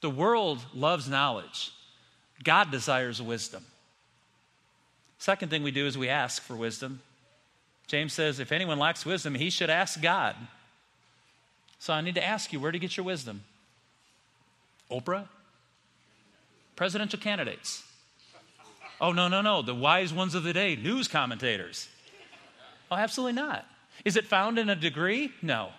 The 0.00 0.10
world 0.10 0.58
loves 0.74 1.08
knowledge, 1.08 1.70
God 2.42 2.72
desires 2.72 3.22
wisdom. 3.22 3.64
Second 5.18 5.50
thing 5.50 5.62
we 5.62 5.70
do 5.70 5.86
is 5.86 5.96
we 5.96 6.08
ask 6.08 6.42
for 6.42 6.56
wisdom. 6.56 7.00
James 7.88 8.12
says, 8.12 8.38
if 8.38 8.52
anyone 8.52 8.78
lacks 8.78 9.04
wisdom, 9.04 9.34
he 9.34 9.50
should 9.50 9.70
ask 9.70 10.00
God. 10.00 10.36
So 11.78 11.92
I 11.92 12.02
need 12.02 12.14
to 12.16 12.24
ask 12.24 12.52
you, 12.52 12.60
where 12.60 12.70
do 12.70 12.76
you 12.76 12.80
get 12.80 12.96
your 12.96 13.06
wisdom? 13.06 13.42
Oprah? 14.90 15.26
Presidential 16.76 17.18
candidates? 17.18 17.82
Oh, 19.00 19.12
no, 19.12 19.26
no, 19.28 19.40
no. 19.40 19.62
The 19.62 19.74
wise 19.74 20.12
ones 20.12 20.34
of 20.34 20.42
the 20.42 20.52
day, 20.52 20.76
news 20.76 21.08
commentators. 21.08 21.88
Oh, 22.90 22.96
absolutely 22.96 23.34
not. 23.34 23.64
Is 24.04 24.16
it 24.16 24.26
found 24.26 24.58
in 24.58 24.68
a 24.68 24.76
degree? 24.76 25.32
No. 25.40 25.70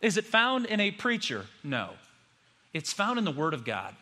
Is 0.00 0.16
it 0.16 0.24
found 0.24 0.66
in 0.66 0.80
a 0.80 0.90
preacher? 0.90 1.46
No. 1.62 1.90
It's 2.72 2.92
found 2.92 3.18
in 3.18 3.24
the 3.24 3.32
Word 3.32 3.54
of 3.54 3.64
God. 3.64 3.94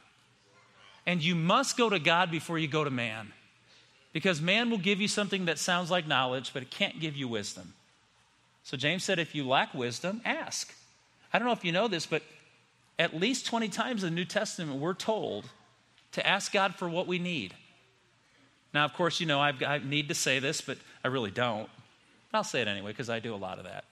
And 1.06 1.22
you 1.22 1.34
must 1.34 1.76
go 1.76 1.88
to 1.88 1.98
God 1.98 2.30
before 2.30 2.58
you 2.58 2.68
go 2.68 2.84
to 2.84 2.90
man. 2.90 3.32
Because 4.16 4.40
man 4.40 4.70
will 4.70 4.78
give 4.78 4.98
you 4.98 5.08
something 5.08 5.44
that 5.44 5.58
sounds 5.58 5.90
like 5.90 6.06
knowledge, 6.06 6.54
but 6.54 6.62
it 6.62 6.70
can't 6.70 6.98
give 7.00 7.16
you 7.16 7.28
wisdom. 7.28 7.74
So 8.62 8.74
James 8.74 9.04
said, 9.04 9.18
if 9.18 9.34
you 9.34 9.46
lack 9.46 9.74
wisdom, 9.74 10.22
ask. 10.24 10.74
I 11.34 11.38
don't 11.38 11.46
know 11.46 11.52
if 11.52 11.66
you 11.66 11.70
know 11.70 11.86
this, 11.86 12.06
but 12.06 12.22
at 12.98 13.14
least 13.14 13.44
20 13.44 13.68
times 13.68 14.02
in 14.02 14.08
the 14.08 14.14
New 14.14 14.24
Testament, 14.24 14.80
we're 14.80 14.94
told 14.94 15.50
to 16.12 16.26
ask 16.26 16.50
God 16.50 16.76
for 16.76 16.88
what 16.88 17.06
we 17.06 17.18
need. 17.18 17.52
Now, 18.72 18.86
of 18.86 18.94
course, 18.94 19.20
you 19.20 19.26
know, 19.26 19.38
I've, 19.38 19.62
i 19.62 19.80
need 19.84 20.08
to 20.08 20.14
say 20.14 20.38
this, 20.38 20.62
but 20.62 20.78
I 21.04 21.08
really 21.08 21.30
don't. 21.30 21.68
I'll 22.32 22.42
say 22.42 22.62
it 22.62 22.68
anyway 22.68 22.92
because 22.92 23.10
I 23.10 23.18
do 23.18 23.34
a 23.34 23.36
lot 23.36 23.58
of 23.58 23.64
that. 23.64 23.84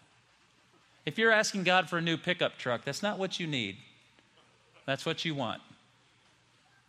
If 1.04 1.18
you're 1.18 1.32
asking 1.32 1.64
God 1.64 1.90
for 1.90 1.98
a 1.98 2.00
new 2.00 2.16
pickup 2.16 2.56
truck, 2.56 2.87
that's 2.87 3.02
not 3.02 3.18
what 3.18 3.38
you 3.38 3.46
need. 3.46 3.76
That's 4.87 5.04
what 5.04 5.26
you 5.26 5.34
want. 5.34 5.60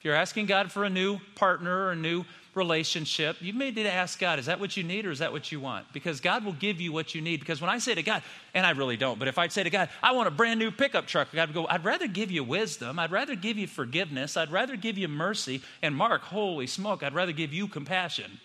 You're 0.05 0.13
asking 0.13 0.45
God 0.45 0.71
for 0.71 0.83
a 0.83 0.89
new 0.89 1.17
partner 1.33 1.85
or 1.85 1.91
a 1.91 1.95
new 1.95 2.25
relationship, 2.53 3.37
you 3.41 3.53
may 3.53 3.71
need 3.71 3.83
to 3.83 3.91
ask 3.91 4.19
God, 4.19 4.37
is 4.37 4.45
that 4.45 4.59
what 4.59 4.77
you 4.77 4.83
need 4.83 5.07
or 5.07 5.09
is 5.09 5.17
that 5.17 5.31
what 5.31 5.51
you 5.51 5.59
want? 5.59 5.91
Because 5.93 6.21
God 6.21 6.45
will 6.45 6.53
give 6.53 6.79
you 6.79 6.93
what 6.93 7.15
you 7.15 7.21
need. 7.21 7.39
Because 7.39 7.59
when 7.59 7.71
I 7.71 7.79
say 7.79 7.95
to 7.95 8.03
God, 8.03 8.21
and 8.53 8.67
I 8.67 8.69
really 8.69 8.97
don't, 8.97 9.17
but 9.17 9.27
if 9.27 9.39
I'd 9.39 9.51
say 9.51 9.63
to 9.63 9.69
God, 9.71 9.89
I 10.03 10.11
want 10.11 10.27
a 10.27 10.31
brand 10.31 10.59
new 10.59 10.69
pickup 10.69 11.07
truck, 11.07 11.29
God 11.33 11.49
would 11.49 11.55
go, 11.55 11.65
I'd 11.67 11.83
rather 11.83 12.07
give 12.07 12.29
you 12.29 12.43
wisdom. 12.43 12.99
I'd 12.99 13.11
rather 13.11 13.33
give 13.33 13.57
you 13.57 13.65
forgiveness. 13.65 14.37
I'd 14.37 14.51
rather 14.51 14.75
give 14.75 14.95
you 14.95 15.07
mercy. 15.07 15.63
And 15.81 15.95
Mark, 15.95 16.21
holy 16.21 16.67
smoke, 16.67 17.01
I'd 17.01 17.15
rather 17.15 17.31
give 17.31 17.51
you 17.51 17.67
compassion. 17.67 18.39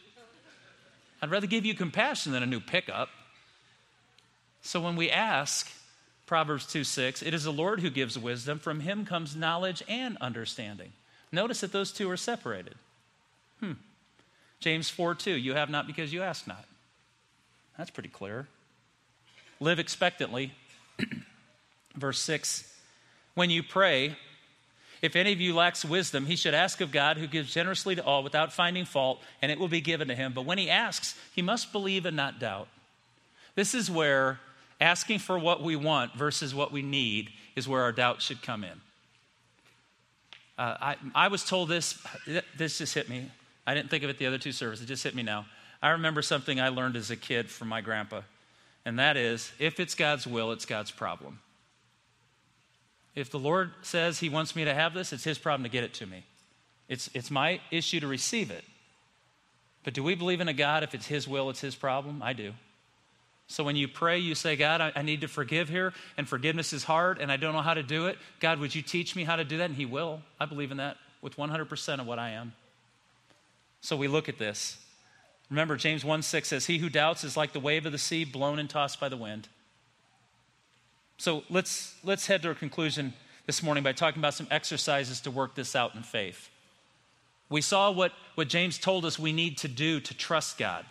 I'd 1.21 1.31
rather 1.31 1.47
give 1.47 1.67
you 1.67 1.75
compassion 1.75 2.33
than 2.33 2.43
a 2.43 2.47
new 2.47 2.61
pickup. 2.61 3.11
So 4.63 4.81
when 4.81 4.97
we 4.97 5.11
ask, 5.11 5.71
Proverbs 6.25 6.65
2 6.69 6.85
6, 6.85 7.21
it 7.21 7.35
is 7.35 7.45
the 7.45 7.53
Lord 7.53 7.81
who 7.81 7.91
gives 7.91 8.19
wisdom. 8.19 8.59
From 8.59 8.81
him 8.81 9.05
comes 9.05 9.37
knowledge 9.37 9.83
and 9.87 10.17
understanding. 10.23 10.93
Notice 11.33 11.61
that 11.61 11.73
those 11.73 11.93
two 11.93 12.11
are 12.11 12.17
separated. 12.17 12.75
Hmm. 13.61 13.73
James 14.59 14.91
4 14.91 15.15
2, 15.15 15.33
you 15.33 15.55
have 15.55 15.71
not 15.71 15.87
because 15.87 16.13
you 16.13 16.23
ask 16.23 16.47
not. 16.47 16.65
That's 17.79 17.91
pretty 17.91 18.09
clear. 18.09 18.47
Live 19.61 19.79
expectantly. 19.79 20.53
Verse 21.97 22.19
6 22.21 22.73
When 23.35 23.51
you 23.51 23.63
pray, 23.63 24.17
if 25.03 25.17
any 25.17 25.33
of 25.33 25.41
you 25.41 25.55
lacks 25.55 25.85
wisdom, 25.85 26.27
he 26.27 26.37
should 26.37 26.55
ask 26.55 26.81
of 26.81 26.93
God, 26.93 27.17
who 27.17 27.27
gives 27.27 27.55
generously 27.55 27.95
to 27.95 28.05
all 28.05 28.23
without 28.23 28.53
finding 28.53 28.85
fault, 28.85 29.23
and 29.41 29.51
it 29.51 29.59
will 29.59 29.69
be 29.69 29.81
given 29.81 30.09
to 30.09 30.15
him. 30.15 30.33
But 30.35 30.45
when 30.45 30.59
he 30.59 30.69
asks, 30.69 31.19
he 31.35 31.43
must 31.43 31.73
believe 31.73 32.05
and 32.05 32.17
not 32.17 32.39
doubt. 32.39 32.69
This 33.55 33.75
is 33.75 33.91
where 33.91 34.41
asking 34.81 35.21
for 35.21 35.39
what 35.39 35.63
we 35.63 35.77
want 35.77 36.15
versus 36.15 36.55
what 36.55 36.73
we 36.73 36.83
need 36.83 37.31
is 37.57 37.69
where 37.69 37.83
our 37.83 37.93
doubt 37.93 38.23
should 38.23 38.43
come 38.43 38.65
in. 38.65 38.81
Uh, 40.61 40.77
I, 40.79 40.97
I 41.15 41.29
was 41.29 41.43
told 41.43 41.71
this, 41.71 41.99
this 42.55 42.77
just 42.77 42.93
hit 42.93 43.09
me. 43.09 43.31
I 43.67 43.73
didn't 43.73 43.89
think 43.89 44.05
of 44.05 44.11
it 44.11 44.19
the 44.19 44.27
other 44.27 44.37
two 44.37 44.53
services. 44.53 44.85
It 44.85 44.89
just 44.89 45.03
hit 45.03 45.15
me 45.15 45.23
now. 45.23 45.47
I 45.81 45.89
remember 45.91 46.21
something 46.21 46.61
I 46.61 46.69
learned 46.69 46.97
as 46.97 47.11
a 47.11 47.17
kid 47.17 47.49
from 47.49 47.69
my 47.69 47.81
grandpa, 47.81 48.21
and 48.85 48.99
that 48.99 49.17
is 49.17 49.53
if 49.59 49.81
it's 49.81 49.95
God's 49.95 50.27
will, 50.27 50.53
it's 50.53 50.67
God's 50.67 50.91
problem. 50.91 51.39
If 53.15 53.31
the 53.31 53.39
Lord 53.39 53.71
says 53.81 54.19
He 54.19 54.29
wants 54.29 54.55
me 54.55 54.67
to 54.67 54.75
have 54.75 54.93
this, 54.93 55.15
it's 55.15 55.25
His 55.25 55.39
problem 55.39 55.63
to 55.63 55.71
get 55.71 55.83
it 55.83 55.95
to 55.95 56.07
me. 56.07 56.25
It's, 56.91 57.09
it's 57.15 57.31
my 57.31 57.63
issue 57.71 58.01
to 58.01 58.07
receive 58.07 58.51
it. 58.51 58.65
But 59.83 59.95
do 59.95 60.03
we 60.03 60.15
believe 60.15 60.43
in 60.43 60.49
a 60.49 60.53
God? 60.53 60.83
If 60.83 60.95
it's 60.95 61.07
His 61.07 61.27
will, 61.27 61.49
it's 61.49 61.63
His 61.63 61.75
problem? 61.75 62.23
I 62.23 62.35
do. 62.35 62.53
So 63.51 63.65
when 63.65 63.75
you 63.75 63.89
pray, 63.89 64.21
you 64.21 64.37
say, 64.37 64.55
God, 64.55 64.81
I, 64.81 64.93
I, 64.95 65.03
need 65.03 65.23
to 65.23 65.29
forgive 65.29 65.69
here, 65.69 65.93
and 66.17 66.29
forgiveness 66.29 66.73
is 66.73 66.85
hard, 66.85 67.19
and 67.19 67.33
I 67.33 67.37
don't 67.37 67.53
know 67.53 67.63
how 67.63 67.75
to 67.75 67.83
do 67.83 68.07
it. 68.07 68.17
God, 68.39 68.61
would 68.61 68.77
you 68.77 68.81
teach 68.81 69.17
me 69.17 69.25
how 69.25 69.35
to 69.35 69.43
do 69.43 69.59
that? 69.59 69.71
And 69.71 69.75
He 69.75 69.87
will. 69.87 70.23
I 70.39 70.47
believe 70.47 70.71
in 70.71 70.77
that 70.77 70.99
with 71.21 71.37
100% 71.37 71.99
of 71.99 72.07
what 72.07 72.21
I 72.21 72.31
am. 72.31 72.53
So 73.81 73.97
we 73.97 74.07
look 74.07 74.29
at 74.29 74.39
this. 74.39 74.79
Remember, 75.51 75.75
James 75.77 76.05
1 76.05 76.23
6 76.23 76.47
says, 76.47 76.67
He 76.67 76.79
who 76.79 76.89
doubts 76.89 77.25
is 77.25 77.37
like 77.37 77.53
the 77.53 77.59
wave 77.59 77.87
of 77.87 77.91
the 77.91 77.99
sea 77.99 78.25
blown 78.25 78.61
and 78.61 78.71
tossed 78.71 79.01
by 79.01 79.09
the 79.09 79.17
wind. 79.17 79.49
So 81.19 81.43
let's, 81.51 81.97
let's 82.05 82.29
head 82.29 82.43
to 82.43 82.51
a 82.51 82.55
conclusion 82.55 83.15
this 83.47 83.65
morning 83.65 83.83
by 83.83 83.93
talking 83.93 84.21
about 84.21 84.35
some 84.35 84.47
exercises 84.53 85.21
to 85.23 85.31
work 85.33 85.57
this 85.57 85.75
out 85.75 85.97
in 85.97 86.05
faith. 86.05 86.51
We 87.49 87.63
saw 87.63 87.91
what, 87.91 88.13
what 88.37 88.49
James 88.49 88.79
told 88.79 89.05
us 89.05 89.19
we 89.19 89.33
need 89.33 89.59
to 89.59 89.69
do 89.69 89.99
to 89.99 90.15
trust 90.15 90.57
God. 90.57 90.87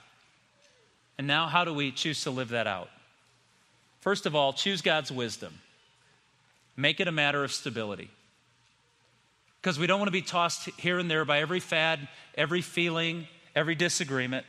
And 1.20 1.28
now, 1.28 1.48
how 1.48 1.66
do 1.66 1.74
we 1.74 1.92
choose 1.92 2.24
to 2.24 2.32
live 2.32 2.50
that 2.50 2.66
out? 2.66 2.90
First 4.00 4.26
of 4.26 4.36
all, 4.36 4.54
choose 4.54 4.82
God's 4.82 5.12
wisdom, 5.12 5.54
make 6.78 7.02
it 7.02 7.10
a 7.10 7.12
matter 7.12 7.44
of 7.44 7.52
stability 7.52 8.10
because 9.62 9.78
we 9.78 9.86
don't 9.86 10.00
want 10.00 10.08
to 10.08 10.14
be 10.14 10.22
tossed 10.22 10.70
here 10.78 10.98
and 10.98 11.12
there 11.12 11.26
by 11.26 11.40
every 11.42 11.60
fad, 11.60 12.08
every 12.36 12.62
feeling, 12.62 13.28
every 13.56 13.76
disagreement. 13.76 14.46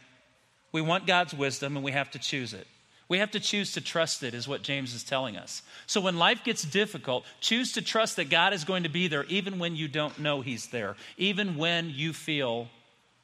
We 0.71 0.81
want 0.81 1.09
God's 1.09 1.35
wisdom 1.35 1.77
and 1.77 1.85
we 1.85 1.91
have 1.91 2.13
to 2.13 2.19
choose 2.21 2.55
it. 2.55 2.69
We 3.09 3.19
have 3.19 3.33
to 3.33 3.41
choose 3.41 3.73
to 3.73 3.81
trust 3.81 4.23
it, 4.23 4.35
is 4.35 4.47
what 4.47 4.63
James 4.63 4.95
is 4.95 5.03
telling 5.03 5.37
us. 5.37 5.63
So 5.89 6.01
when 6.01 6.17
life 6.17 6.45
gets 6.45 6.63
difficult, 6.63 7.25
choose 7.41 7.73
to 7.73 7.83
trust 7.83 8.15
that 8.15 8.31
God 8.31 8.53
is 8.53 8.63
going 8.63 8.85
to 8.85 8.89
be 8.89 9.09
there 9.09 9.25
even 9.25 9.59
when 9.59 9.75
you 9.75 9.89
don't 9.89 10.21
know 10.21 10.43
He's 10.43 10.69
there, 10.69 10.95
even 11.17 11.57
when 11.57 11.91
you 11.91 12.13
feel 12.13 12.69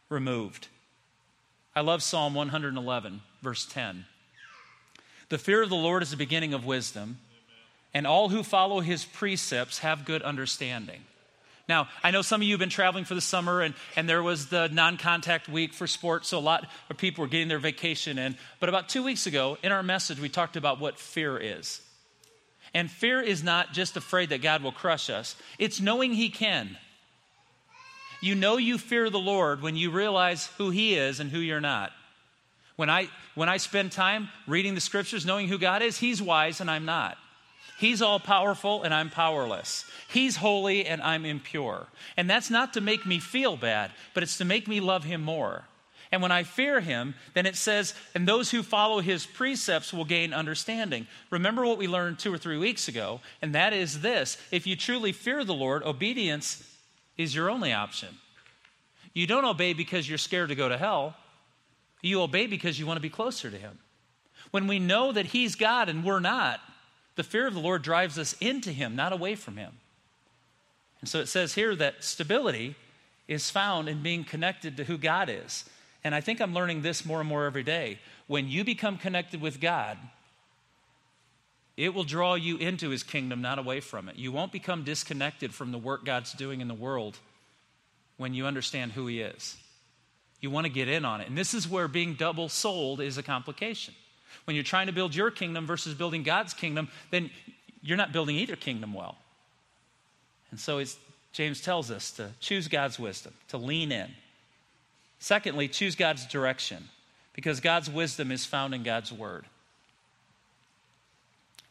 removed. 0.08 0.66
I 1.76 1.82
love 1.82 2.02
Psalm 2.02 2.34
111, 2.34 3.20
verse 3.46 3.64
10. 3.66 4.04
The 5.28 5.38
fear 5.38 5.62
of 5.62 5.68
the 5.68 5.76
Lord 5.76 6.02
is 6.02 6.10
the 6.10 6.16
beginning 6.16 6.52
of 6.52 6.64
wisdom, 6.64 7.18
and 7.94 8.04
all 8.04 8.28
who 8.28 8.42
follow 8.42 8.80
His 8.80 9.04
precepts 9.04 9.78
have 9.78 10.04
good 10.04 10.20
understanding. 10.22 11.02
Now, 11.68 11.86
I 12.02 12.10
know 12.10 12.22
some 12.22 12.40
of 12.40 12.44
you 12.48 12.54
have 12.54 12.58
been 12.58 12.70
traveling 12.70 13.04
for 13.04 13.14
the 13.14 13.20
summer, 13.20 13.60
and, 13.60 13.76
and 13.94 14.08
there 14.08 14.20
was 14.20 14.48
the 14.48 14.66
non 14.72 14.96
contact 14.96 15.48
week 15.48 15.74
for 15.74 15.86
sports, 15.86 16.26
so 16.26 16.38
a 16.38 16.40
lot 16.40 16.66
of 16.90 16.96
people 16.96 17.22
were 17.22 17.28
getting 17.28 17.46
their 17.46 17.60
vacation 17.60 18.18
in. 18.18 18.36
But 18.58 18.68
about 18.68 18.88
two 18.88 19.04
weeks 19.04 19.28
ago, 19.28 19.58
in 19.62 19.70
our 19.70 19.84
message, 19.84 20.18
we 20.18 20.28
talked 20.28 20.56
about 20.56 20.80
what 20.80 20.98
fear 20.98 21.38
is. 21.38 21.80
And 22.74 22.90
fear 22.90 23.20
is 23.20 23.44
not 23.44 23.72
just 23.72 23.96
afraid 23.96 24.30
that 24.30 24.42
God 24.42 24.64
will 24.64 24.72
crush 24.72 25.08
us, 25.08 25.36
it's 25.56 25.80
knowing 25.80 26.14
He 26.14 26.30
can. 26.30 26.76
You 28.20 28.34
know 28.34 28.56
you 28.56 28.76
fear 28.76 29.08
the 29.08 29.20
Lord 29.20 29.62
when 29.62 29.76
you 29.76 29.92
realize 29.92 30.48
who 30.58 30.70
He 30.70 30.96
is 30.96 31.20
and 31.20 31.30
who 31.30 31.38
you're 31.38 31.60
not. 31.60 31.92
When 32.76 32.90
I, 32.90 33.08
when 33.34 33.48
I 33.48 33.56
spend 33.56 33.92
time 33.92 34.28
reading 34.46 34.74
the 34.74 34.80
scriptures, 34.80 35.26
knowing 35.26 35.48
who 35.48 35.58
God 35.58 35.82
is, 35.82 35.98
He's 35.98 36.22
wise 36.22 36.60
and 36.60 36.70
I'm 36.70 36.84
not. 36.84 37.18
He's 37.78 38.00
all 38.00 38.18
powerful 38.18 38.82
and 38.84 38.94
I'm 38.94 39.10
powerless. 39.10 39.84
He's 40.08 40.36
holy 40.36 40.86
and 40.86 41.02
I'm 41.02 41.26
impure. 41.26 41.86
And 42.16 42.28
that's 42.28 42.50
not 42.50 42.72
to 42.74 42.80
make 42.80 43.04
me 43.04 43.18
feel 43.18 43.56
bad, 43.56 43.90
but 44.14 44.22
it's 44.22 44.38
to 44.38 44.46
make 44.46 44.66
me 44.66 44.80
love 44.80 45.04
him 45.04 45.22
more. 45.22 45.64
And 46.10 46.22
when 46.22 46.32
I 46.32 46.44
fear 46.44 46.80
him, 46.80 47.14
then 47.34 47.44
it 47.44 47.56
says, 47.56 47.92
and 48.14 48.26
those 48.26 48.50
who 48.50 48.62
follow 48.62 49.00
his 49.00 49.26
precepts 49.26 49.92
will 49.92 50.04
gain 50.04 50.32
understanding. 50.32 51.06
Remember 51.30 51.66
what 51.66 51.78
we 51.78 51.88
learned 51.88 52.18
two 52.18 52.32
or 52.32 52.38
three 52.38 52.56
weeks 52.56 52.88
ago, 52.88 53.20
and 53.42 53.54
that 53.54 53.72
is 53.72 54.00
this 54.00 54.38
if 54.50 54.66
you 54.66 54.76
truly 54.76 55.12
fear 55.12 55.44
the 55.44 55.52
Lord, 55.52 55.82
obedience 55.82 56.62
is 57.18 57.34
your 57.34 57.50
only 57.50 57.72
option. 57.72 58.16
You 59.12 59.26
don't 59.26 59.44
obey 59.44 59.72
because 59.72 60.08
you're 60.08 60.18
scared 60.18 60.48
to 60.50 60.54
go 60.54 60.68
to 60.68 60.78
hell, 60.78 61.16
you 62.02 62.22
obey 62.22 62.46
because 62.46 62.78
you 62.78 62.86
want 62.86 62.96
to 62.96 63.02
be 63.02 63.10
closer 63.10 63.50
to 63.50 63.56
him. 63.56 63.78
When 64.50 64.66
we 64.66 64.78
know 64.78 65.12
that 65.12 65.26
he's 65.26 65.54
God 65.54 65.88
and 65.88 66.04
we're 66.04 66.20
not, 66.20 66.60
the 67.16 67.24
fear 67.24 67.46
of 67.46 67.54
the 67.54 67.60
Lord 67.60 67.82
drives 67.82 68.18
us 68.18 68.34
into 68.40 68.70
Him, 68.70 68.94
not 68.94 69.12
away 69.12 69.34
from 69.34 69.56
Him. 69.56 69.72
And 71.00 71.08
so 71.08 71.18
it 71.18 71.26
says 71.26 71.54
here 71.54 71.74
that 71.74 72.04
stability 72.04 72.76
is 73.26 73.50
found 73.50 73.88
in 73.88 74.02
being 74.02 74.22
connected 74.22 74.76
to 74.76 74.84
who 74.84 74.96
God 74.96 75.28
is. 75.28 75.64
And 76.04 76.14
I 76.14 76.20
think 76.20 76.40
I'm 76.40 76.54
learning 76.54 76.82
this 76.82 77.04
more 77.04 77.20
and 77.20 77.28
more 77.28 77.46
every 77.46 77.64
day. 77.64 77.98
When 78.28 78.48
you 78.48 78.64
become 78.64 78.98
connected 78.98 79.40
with 79.40 79.60
God, 79.60 79.98
it 81.76 81.92
will 81.92 82.04
draw 82.04 82.34
you 82.34 82.56
into 82.58 82.90
his 82.90 83.02
kingdom, 83.02 83.42
not 83.42 83.58
away 83.58 83.80
from 83.80 84.08
it. 84.08 84.16
You 84.16 84.30
won't 84.30 84.52
become 84.52 84.84
disconnected 84.84 85.52
from 85.52 85.72
the 85.72 85.78
work 85.78 86.04
God's 86.04 86.32
doing 86.32 86.60
in 86.60 86.68
the 86.68 86.74
world 86.74 87.18
when 88.16 88.32
you 88.32 88.46
understand 88.46 88.92
who 88.92 89.06
he 89.06 89.20
is. 89.20 89.56
You 90.40 90.50
want 90.50 90.66
to 90.66 90.72
get 90.72 90.88
in 90.88 91.04
on 91.04 91.20
it. 91.20 91.28
And 91.28 91.36
this 91.36 91.54
is 91.54 91.68
where 91.68 91.88
being 91.88 92.14
double 92.14 92.48
souled 92.48 93.00
is 93.00 93.18
a 93.18 93.22
complication 93.22 93.94
when 94.46 94.54
you're 94.54 94.64
trying 94.64 94.86
to 94.86 94.92
build 94.92 95.14
your 95.14 95.30
kingdom 95.30 95.66
versus 95.66 95.94
building 95.94 96.22
God's 96.22 96.54
kingdom, 96.54 96.88
then 97.10 97.30
you're 97.82 97.96
not 97.96 98.12
building 98.12 98.36
either 98.36 98.56
kingdom 98.56 98.94
well. 98.94 99.16
And 100.50 100.60
so 100.60 100.82
James 101.32 101.60
tells 101.60 101.90
us 101.90 102.12
to 102.12 102.30
choose 102.40 102.68
God's 102.68 102.98
wisdom, 102.98 103.34
to 103.48 103.58
lean 103.58 103.90
in. 103.90 104.08
Secondly, 105.18 105.66
choose 105.66 105.96
God's 105.96 106.26
direction, 106.26 106.88
because 107.34 107.60
God's 107.60 107.90
wisdom 107.90 108.30
is 108.30 108.44
found 108.46 108.74
in 108.74 108.84
God's 108.84 109.12
word. 109.12 109.44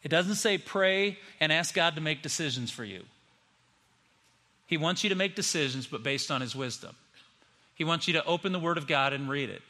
It 0.04 0.10
doesn't 0.10 0.36
say 0.36 0.58
pray 0.58 1.18
and 1.40 1.52
ask 1.52 1.74
God 1.74 1.96
to 1.96 2.02
make 2.02 2.22
decisions 2.22 2.72
for 2.72 2.84
you. 2.84 3.04
He 4.68 4.78
wants 4.78 5.04
you 5.04 5.10
to 5.10 5.16
make 5.16 5.36
decisions, 5.36 5.88
but 5.88 6.04
based 6.04 6.30
on 6.30 6.42
His 6.42 6.56
wisdom. 6.56 6.96
He 7.76 7.84
wants 7.84 8.08
you 8.08 8.14
to 8.14 8.26
open 8.26 8.52
the 8.52 8.60
Word 8.60 8.78
of 8.78 8.88
God 8.88 9.14
and 9.14 9.30
read 9.30 9.50
it. 9.50 9.62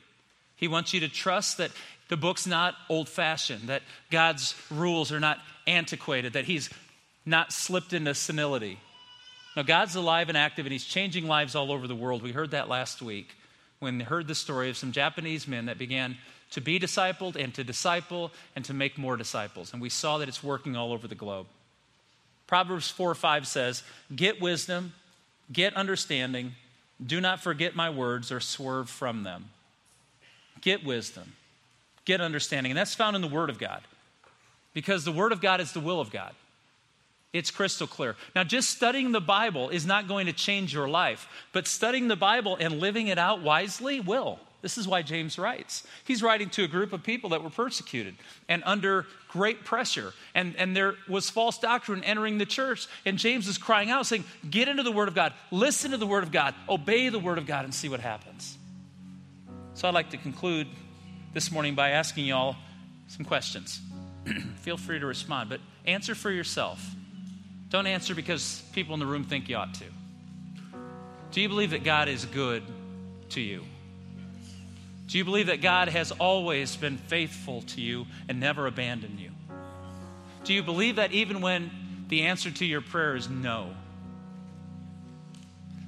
He 0.56 0.68
wants 0.68 0.94
you 0.94 1.02
to 1.02 1.10
trust 1.10 1.58
that 1.58 1.72
the 2.08 2.18
book's 2.18 2.48
not 2.48 2.76
old 2.88 3.10
fashioned, 3.10 3.68
that 3.68 3.82
God's 4.10 4.56
rules 4.70 5.12
are 5.12 5.20
not 5.20 5.40
antiquated, 5.68 6.34
that 6.34 6.46
He's 6.46 6.70
not 7.26 7.52
slipped 7.52 7.94
into 7.94 8.14
senility. 8.14 8.80
Now, 9.56 9.64
God's 9.64 9.96
alive 9.96 10.30
and 10.30 10.38
active, 10.38 10.66
and 10.66 10.74
He's 10.74 10.86
changing 10.86 11.28
lives 11.28 11.56
all 11.56 11.72
over 11.72 11.88
the 11.88 11.96
world. 11.96 12.22
We 12.22 12.32
heard 12.32 12.52
that 12.52 12.70
last 12.70 13.02
week 13.02 13.30
when 13.80 13.98
we 13.98 14.04
heard 14.04 14.28
the 14.28 14.36
story 14.36 14.70
of 14.70 14.78
some 14.78 14.92
Japanese 14.92 15.48
men 15.48 15.66
that 15.66 15.78
began 15.78 16.18
to 16.52 16.62
be 16.62 16.80
discipled 16.80 17.36
and 17.36 17.54
to 17.56 17.64
disciple 17.64 18.32
and 18.56 18.64
to 18.66 18.74
make 18.74 18.98
more 18.98 19.18
disciples. 19.18 19.74
And 19.74 19.82
we 19.82 19.90
saw 19.90 20.20
that 20.20 20.30
it's 20.30 20.44
working 20.44 20.76
all 20.76 20.94
over 20.94 21.08
the 21.08 21.16
globe. 21.16 21.48
Proverbs 22.48 22.90
4 22.90 23.16
5 23.16 23.48
says, 23.48 23.84
Get 24.16 24.40
wisdom, 24.40 24.94
get 25.52 25.76
understanding, 25.76 26.54
do 27.04 27.20
not 27.20 27.42
forget 27.42 27.76
my 27.76 27.90
words 27.90 28.32
or 28.32 28.40
swerve 28.40 28.90
from 28.90 29.24
them. 29.24 29.50
Get 30.62 30.84
wisdom 30.84 31.34
get 32.06 32.22
understanding. 32.22 32.72
And 32.72 32.78
that's 32.78 32.96
found 32.96 33.16
in 33.16 33.22
the 33.22 33.28
Word 33.28 33.50
of 33.50 33.60
God 33.60 33.82
because 34.74 35.04
the 35.04 35.12
Word 35.12 35.32
of 35.32 35.42
God 35.42 35.60
is 35.60 35.74
the 35.74 35.80
will 35.80 36.00
of 36.00 36.12
God. 36.12 36.34
It's 37.34 37.52
crystal 37.52 37.88
clear. 37.88 38.16
Now, 38.34 38.46
just 38.46 38.70
studying 38.70 39.12
the 39.12 39.20
Bible 39.20 39.70
is 39.70 39.86
not 39.86 40.08
going 40.08 40.28
to 40.28 40.34
change 40.34 40.74
your 40.74 40.88
life, 40.88 41.28
but 41.52 41.68
studying 41.68 42.08
the 42.08 42.16
Bible 42.16 42.56
and 42.58 42.80
living 42.80 43.08
it 43.08 43.18
out 43.18 43.42
wisely 43.42 44.00
will. 44.00 44.40
This 44.66 44.80
is 44.80 44.88
why 44.88 45.04
James 45.04 45.38
writes. 45.38 45.86
He's 46.06 46.24
writing 46.24 46.50
to 46.50 46.64
a 46.64 46.68
group 46.68 46.92
of 46.92 47.04
people 47.04 47.30
that 47.30 47.44
were 47.44 47.52
persecuted 47.52 48.16
and 48.50 48.64
under 48.66 49.06
great 49.28 49.64
pressure. 49.64 50.12
And, 50.34 50.56
and 50.56 50.76
there 50.76 50.96
was 51.08 51.30
false 51.30 51.60
doctrine 51.60 52.04
entering 52.04 52.40
the 52.40 52.48
church. 52.48 52.88
And 53.06 53.20
James 53.20 53.48
is 53.48 53.60
crying 53.60 53.92
out, 53.92 54.08
saying, 54.08 54.24
Get 54.50 54.68
into 54.68 54.82
the 54.82 54.92
Word 54.92 55.08
of 55.08 55.14
God, 55.14 55.34
listen 55.52 55.92
to 55.92 55.98
the 55.98 56.08
Word 56.08 56.24
of 56.24 56.32
God, 56.32 56.56
obey 56.68 57.10
the 57.10 57.20
Word 57.20 57.38
of 57.38 57.46
God, 57.46 57.66
and 57.66 57.76
see 57.76 57.90
what 57.90 58.00
happens. 58.00 58.58
So 59.76 59.88
I'd 59.88 59.94
like 59.94 60.10
to 60.10 60.18
conclude 60.18 60.66
this 61.32 61.52
morning 61.52 61.76
by 61.76 61.92
asking 61.92 62.26
y'all 62.26 62.56
some 63.08 63.24
questions. 63.24 63.80
Feel 64.62 64.78
free 64.78 64.98
to 64.98 65.06
respond, 65.06 65.48
but 65.48 65.60
answer 65.86 66.16
for 66.16 66.32
yourself. 66.32 66.84
Don't 67.70 67.86
answer 67.86 68.16
because 68.16 68.64
people 68.74 68.96
in 68.96 69.00
the 69.00 69.06
room 69.06 69.26
think 69.26 69.48
you 69.48 69.58
ought 69.58 69.76
to. 69.76 69.86
Do 71.30 71.40
you 71.40 71.50
believe 71.50 71.70
that 71.70 71.84
God 71.84 72.10
is 72.10 72.26
good 72.26 72.64
to 73.30 73.42
you? 73.42 73.62
Do 75.08 75.18
you 75.18 75.26
believe 75.26 75.48
that 75.48 75.62
God 75.62 75.88
has 75.90 76.12
always 76.12 76.76
been 76.76 76.98
faithful 76.98 77.62
to 77.64 77.82
you 77.82 78.08
and 78.28 78.40
never 78.40 78.68
abandoned 78.68 79.20
you? 79.20 79.32
Do 80.44 80.54
you 80.54 80.64
believe 80.64 80.98
that 80.98 81.12
even 81.12 81.42
when 81.42 81.72
the 82.08 82.24
answer 82.24 82.52
to 82.52 82.66
your 82.66 82.82
prayer 82.82 83.16
is 83.16 83.30
no, 83.30 83.70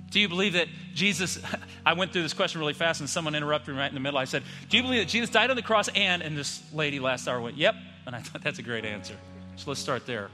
do 0.09 0.19
you 0.19 0.29
believe 0.29 0.53
that 0.53 0.67
Jesus? 0.93 1.39
I 1.85 1.93
went 1.93 2.11
through 2.11 2.23
this 2.23 2.33
question 2.33 2.59
really 2.59 2.73
fast 2.73 3.01
and 3.01 3.09
someone 3.09 3.35
interrupted 3.35 3.73
me 3.73 3.79
right 3.79 3.87
in 3.87 3.93
the 3.93 3.99
middle. 3.99 4.17
I 4.17 4.25
said, 4.25 4.43
Do 4.69 4.77
you 4.77 4.83
believe 4.83 5.01
that 5.01 5.09
Jesus 5.09 5.29
died 5.29 5.49
on 5.49 5.55
the 5.55 5.61
cross 5.61 5.89
and, 5.89 6.21
and 6.21 6.37
this 6.37 6.61
lady 6.73 6.99
last 6.99 7.27
hour 7.27 7.39
went, 7.41 7.57
Yep. 7.57 7.75
And 8.05 8.15
I 8.15 8.19
thought 8.19 8.41
that's 8.41 8.59
a 8.59 8.63
great 8.63 8.85
answer. 8.85 9.15
So 9.57 9.69
let's 9.69 9.81
start 9.81 10.05
there. 10.05 10.29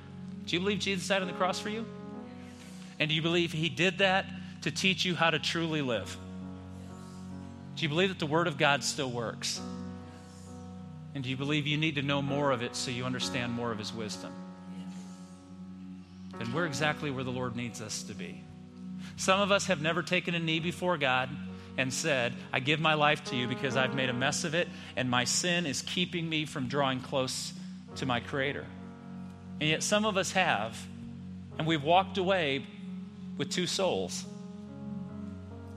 Do 0.46 0.56
you 0.56 0.60
believe 0.60 0.80
Jesus 0.80 1.08
died 1.08 1.22
on 1.22 1.28
the 1.28 1.34
cross 1.34 1.60
for 1.60 1.70
you? 1.70 1.86
And 3.00 3.10
do 3.10 3.16
you 3.16 3.22
believe 3.22 3.52
he 3.52 3.70
did 3.70 3.98
that 3.98 4.26
to 4.62 4.72
teach 4.72 5.06
you 5.06 5.16
how 5.16 5.32
to 5.32 5.40
truly 5.40 5.82
live? 5.82 6.16
Do 7.76 7.84
you 7.84 7.90
believe 7.90 8.10
that 8.10 8.20
the 8.20 8.26
Word 8.26 8.48
of 8.48 8.58
God 8.58 8.84
still 8.84 9.10
works? 9.10 9.60
And 11.16 11.24
do 11.24 11.30
you 11.30 11.38
believe 11.38 11.68
you 11.68 11.78
need 11.78 11.96
to 11.96 12.02
know 12.02 12.22
more 12.22 12.52
of 12.52 12.62
it 12.62 12.76
so 12.76 12.92
you 12.92 13.06
understand 13.06 13.52
more 13.52 13.72
of 13.72 13.80
His 13.80 13.94
wisdom? 13.94 14.32
Then 16.38 16.52
we're 16.54 16.66
exactly 16.66 17.12
where 17.12 17.24
the 17.24 17.32
Lord 17.32 17.56
needs 17.56 17.82
us 17.82 18.04
to 18.04 18.14
be. 18.14 18.44
Some 19.18 19.40
of 19.40 19.52
us 19.52 19.68
have 19.68 19.82
never 19.82 20.02
taken 20.02 20.34
a 20.34 20.40
knee 20.40 20.60
before 20.60 20.98
God 20.98 21.30
and 21.78 21.94
said, 21.94 22.34
I 22.52 22.60
give 22.60 22.80
my 22.80 22.94
life 22.94 23.24
to 23.26 23.36
you 23.36 23.48
because 23.48 23.76
I've 23.76 23.96
made 23.96 24.10
a 24.10 24.14
mess 24.14 24.44
of 24.44 24.56
it 24.56 24.68
and 24.96 25.10
my 25.10 25.24
sin 25.24 25.66
is 25.66 25.82
keeping 25.82 26.28
me 26.28 26.46
from 26.46 26.68
drawing 26.68 27.00
close 27.00 27.54
to 27.96 28.06
my 28.06 28.20
Creator. 28.20 28.66
And 29.60 29.70
yet 29.70 29.84
some 29.84 30.06
of 30.06 30.18
us 30.18 30.32
have, 30.32 30.78
and 31.58 31.68
we've 31.68 31.84
walked 31.84 32.18
away 32.18 32.66
with 33.38 33.50
two 33.50 33.68
souls. 33.68 34.26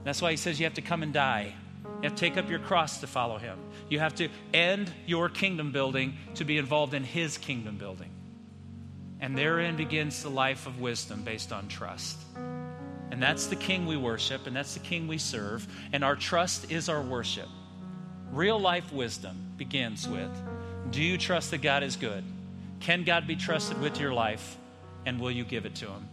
That's 0.03 0.21
why 0.21 0.31
he 0.31 0.37
says 0.37 0.59
you 0.59 0.65
have 0.65 0.75
to 0.75 0.81
come 0.81 1.03
and 1.03 1.13
die. 1.13 1.55
You 1.97 2.03
have 2.03 2.15
to 2.15 2.19
take 2.19 2.37
up 2.37 2.49
your 2.49 2.59
cross 2.59 2.99
to 2.99 3.07
follow 3.07 3.37
him. 3.37 3.57
You 3.89 3.99
have 3.99 4.15
to 4.15 4.29
end 4.53 4.91
your 5.07 5.29
kingdom 5.29 5.71
building 5.71 6.15
to 6.35 6.45
be 6.45 6.57
involved 6.57 6.93
in 6.93 7.03
his 7.03 7.37
kingdom 7.37 7.77
building. 7.77 8.11
And 9.19 9.35
therein 9.35 9.75
begins 9.77 10.21
the 10.21 10.29
life 10.29 10.67
of 10.67 10.79
wisdom 10.79 11.23
based 11.23 11.51
on 11.51 11.67
trust. 11.67 12.17
And 13.09 13.23
that's 13.23 13.47
the 13.47 13.55
king 13.55 13.87
we 13.87 13.97
worship, 13.97 14.45
and 14.45 14.55
that's 14.55 14.75
the 14.75 14.79
king 14.79 15.07
we 15.07 15.17
serve, 15.17 15.67
and 15.91 16.03
our 16.03 16.15
trust 16.15 16.71
is 16.71 16.87
our 16.87 17.01
worship. 17.01 17.47
Real 18.31 18.59
life 18.59 18.91
wisdom 18.93 19.53
begins 19.57 20.07
with 20.07 20.29
Do 20.91 21.01
you 21.01 21.17
trust 21.17 21.51
that 21.51 21.61
God 21.63 21.81
is 21.81 21.95
good? 21.95 22.23
Can 22.79 23.03
God 23.05 23.25
be 23.25 23.35
trusted 23.35 23.81
with 23.81 23.99
your 23.99 24.13
life, 24.13 24.57
and 25.05 25.19
will 25.19 25.31
you 25.31 25.45
give 25.45 25.65
it 25.65 25.73
to 25.75 25.87
him? 25.87 26.09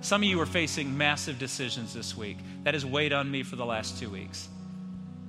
Some 0.00 0.22
of 0.22 0.28
you 0.28 0.40
are 0.40 0.46
facing 0.46 0.96
massive 0.96 1.38
decisions 1.38 1.92
this 1.92 2.16
week. 2.16 2.38
That 2.62 2.74
has 2.74 2.86
weighed 2.86 3.12
on 3.12 3.30
me 3.30 3.42
for 3.42 3.56
the 3.56 3.66
last 3.66 3.98
two 3.98 4.10
weeks. 4.10 4.48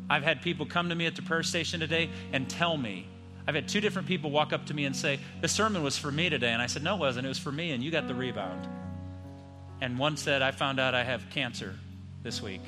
I've 0.10 0.24
had 0.24 0.41
people 0.41 0.65
come 0.65 0.89
to 0.89 0.96
me 0.96 1.06
at 1.06 1.15
the 1.15 1.22
prayer 1.22 1.43
station 1.43 1.80
today 1.80 2.10
and 2.32 2.50
tell 2.50 2.78
me, 2.78 3.08
I've 3.48 3.56
had 3.56 3.67
two 3.67 3.80
different 3.82 4.08
people 4.08 4.30
walk 4.30 4.52
up 4.52 4.65
to 4.67 4.74
me 4.74 4.86
and 4.86 4.96
say, 4.96 5.20
The 5.41 5.48
sermon 5.48 5.82
was 5.82 5.98
for 5.98 6.12
me 6.12 6.30
today. 6.30 6.52
And 6.52 6.62
I 6.62 6.67
said, 6.67 6.84
No, 6.84 6.96
it 6.96 7.00
wasn't. 7.00 7.26
It 7.26 7.30
was 7.30 7.39
for 7.39 7.52
me, 7.52 7.72
and 7.72 7.82
you 7.84 7.91
got 7.91 8.08
the 8.08 8.15
rebound. 8.15 8.67
And 9.80 9.98
one 9.98 10.17
said, 10.17 10.41
I 10.41 10.52
found 10.52 10.80
out 10.80 10.93
I 10.93 11.04
have 11.04 11.30
cancer 11.30 11.76
this 12.24 12.41
week. 12.41 12.62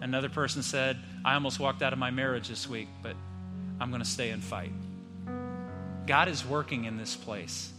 Another 0.00 0.28
person 0.28 0.62
said, 0.62 0.98
I 1.24 1.34
almost 1.34 1.60
walked 1.60 1.82
out 1.82 1.92
of 1.92 1.98
my 1.98 2.10
marriage 2.10 2.48
this 2.48 2.68
week, 2.68 2.88
but 3.02 3.14
I'm 3.80 3.90
going 3.90 4.02
to 4.02 4.08
stay 4.08 4.30
and 4.30 4.42
fight. 4.42 4.72
God 6.06 6.28
is 6.28 6.44
working 6.44 6.84
in 6.84 6.96
this 6.96 7.14
place. 7.14 7.72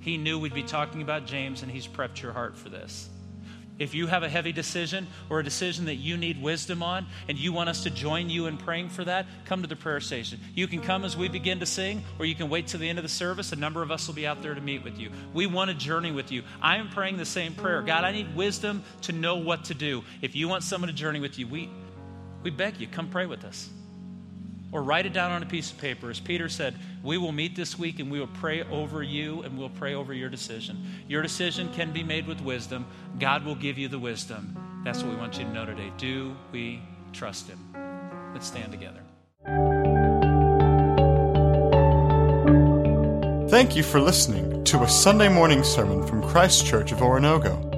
He 0.00 0.16
knew 0.16 0.38
we'd 0.38 0.54
be 0.54 0.62
talking 0.62 1.02
about 1.02 1.26
James, 1.26 1.62
and 1.62 1.70
He's 1.70 1.86
prepped 1.86 2.22
your 2.22 2.32
heart 2.32 2.56
for 2.56 2.68
this. 2.68 3.08
If 3.80 3.94
you 3.94 4.06
have 4.08 4.22
a 4.22 4.28
heavy 4.28 4.52
decision 4.52 5.06
or 5.30 5.40
a 5.40 5.42
decision 5.42 5.86
that 5.86 5.94
you 5.94 6.18
need 6.18 6.40
wisdom 6.40 6.82
on 6.82 7.06
and 7.28 7.38
you 7.38 7.50
want 7.54 7.70
us 7.70 7.82
to 7.84 7.90
join 7.90 8.28
you 8.28 8.46
in 8.46 8.58
praying 8.58 8.90
for 8.90 9.04
that, 9.04 9.24
come 9.46 9.62
to 9.62 9.66
the 9.66 9.74
prayer 9.74 10.00
station. 10.00 10.38
You 10.54 10.68
can 10.68 10.82
come 10.82 11.02
as 11.02 11.16
we 11.16 11.28
begin 11.28 11.60
to 11.60 11.66
sing, 11.66 12.04
or 12.18 12.26
you 12.26 12.34
can 12.34 12.50
wait 12.50 12.66
till 12.66 12.78
the 12.78 12.90
end 12.90 12.98
of 12.98 13.02
the 13.02 13.08
service. 13.08 13.52
A 13.52 13.56
number 13.56 13.82
of 13.82 13.90
us 13.90 14.06
will 14.06 14.14
be 14.14 14.26
out 14.26 14.42
there 14.42 14.54
to 14.54 14.60
meet 14.60 14.84
with 14.84 14.98
you. 14.98 15.10
We 15.32 15.46
want 15.46 15.70
to 15.70 15.76
journey 15.76 16.12
with 16.12 16.30
you. 16.30 16.42
I 16.60 16.76
am 16.76 16.90
praying 16.90 17.16
the 17.16 17.24
same 17.24 17.54
prayer 17.54 17.80
God, 17.80 18.04
I 18.04 18.12
need 18.12 18.36
wisdom 18.36 18.84
to 19.02 19.12
know 19.12 19.36
what 19.36 19.64
to 19.64 19.74
do. 19.74 20.04
If 20.20 20.36
you 20.36 20.46
want 20.46 20.62
someone 20.62 20.88
to 20.88 20.94
journey 20.94 21.20
with 21.20 21.38
you, 21.38 21.48
we, 21.48 21.70
we 22.42 22.50
beg 22.50 22.78
you, 22.78 22.86
come 22.86 23.08
pray 23.08 23.24
with 23.24 23.44
us 23.44 23.70
or 24.72 24.82
write 24.82 25.06
it 25.06 25.12
down 25.12 25.32
on 25.32 25.42
a 25.42 25.46
piece 25.46 25.70
of 25.70 25.78
paper. 25.78 26.10
As 26.10 26.20
Peter 26.20 26.48
said, 26.48 26.74
we 27.02 27.18
will 27.18 27.32
meet 27.32 27.56
this 27.56 27.78
week 27.78 27.98
and 27.98 28.10
we 28.10 28.20
will 28.20 28.28
pray 28.28 28.62
over 28.64 29.02
you 29.02 29.42
and 29.42 29.58
we'll 29.58 29.68
pray 29.70 29.94
over 29.94 30.14
your 30.14 30.28
decision. 30.28 30.78
Your 31.08 31.22
decision 31.22 31.72
can 31.72 31.92
be 31.92 32.02
made 32.02 32.26
with 32.26 32.40
wisdom. 32.40 32.86
God 33.18 33.44
will 33.44 33.54
give 33.54 33.78
you 33.78 33.88
the 33.88 33.98
wisdom. 33.98 34.56
That's 34.84 35.02
what 35.02 35.10
we 35.10 35.16
want 35.16 35.38
you 35.38 35.44
to 35.44 35.52
know 35.52 35.66
today. 35.66 35.92
Do 35.98 36.36
we 36.52 36.82
trust 37.12 37.48
Him? 37.48 37.58
Let's 38.32 38.46
stand 38.46 38.72
together. 38.72 39.00
Thank 43.50 43.74
you 43.74 43.82
for 43.82 44.00
listening 44.00 44.62
to 44.64 44.84
a 44.84 44.88
Sunday 44.88 45.28
morning 45.28 45.64
sermon 45.64 46.06
from 46.06 46.22
Christ 46.22 46.64
Church 46.64 46.92
of 46.92 46.98
Oronogo. 46.98 47.68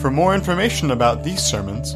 For 0.00 0.10
more 0.10 0.34
information 0.34 0.90
about 0.90 1.22
these 1.22 1.40
sermons, 1.40 1.94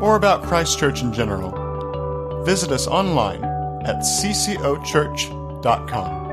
or 0.00 0.14
about 0.14 0.42
Christ 0.42 0.78
Church 0.78 1.02
in 1.02 1.12
general, 1.12 2.44
visit 2.44 2.70
us 2.70 2.86
online 2.86 3.55
at 3.86 4.00
ccochurch.com. 4.00 6.25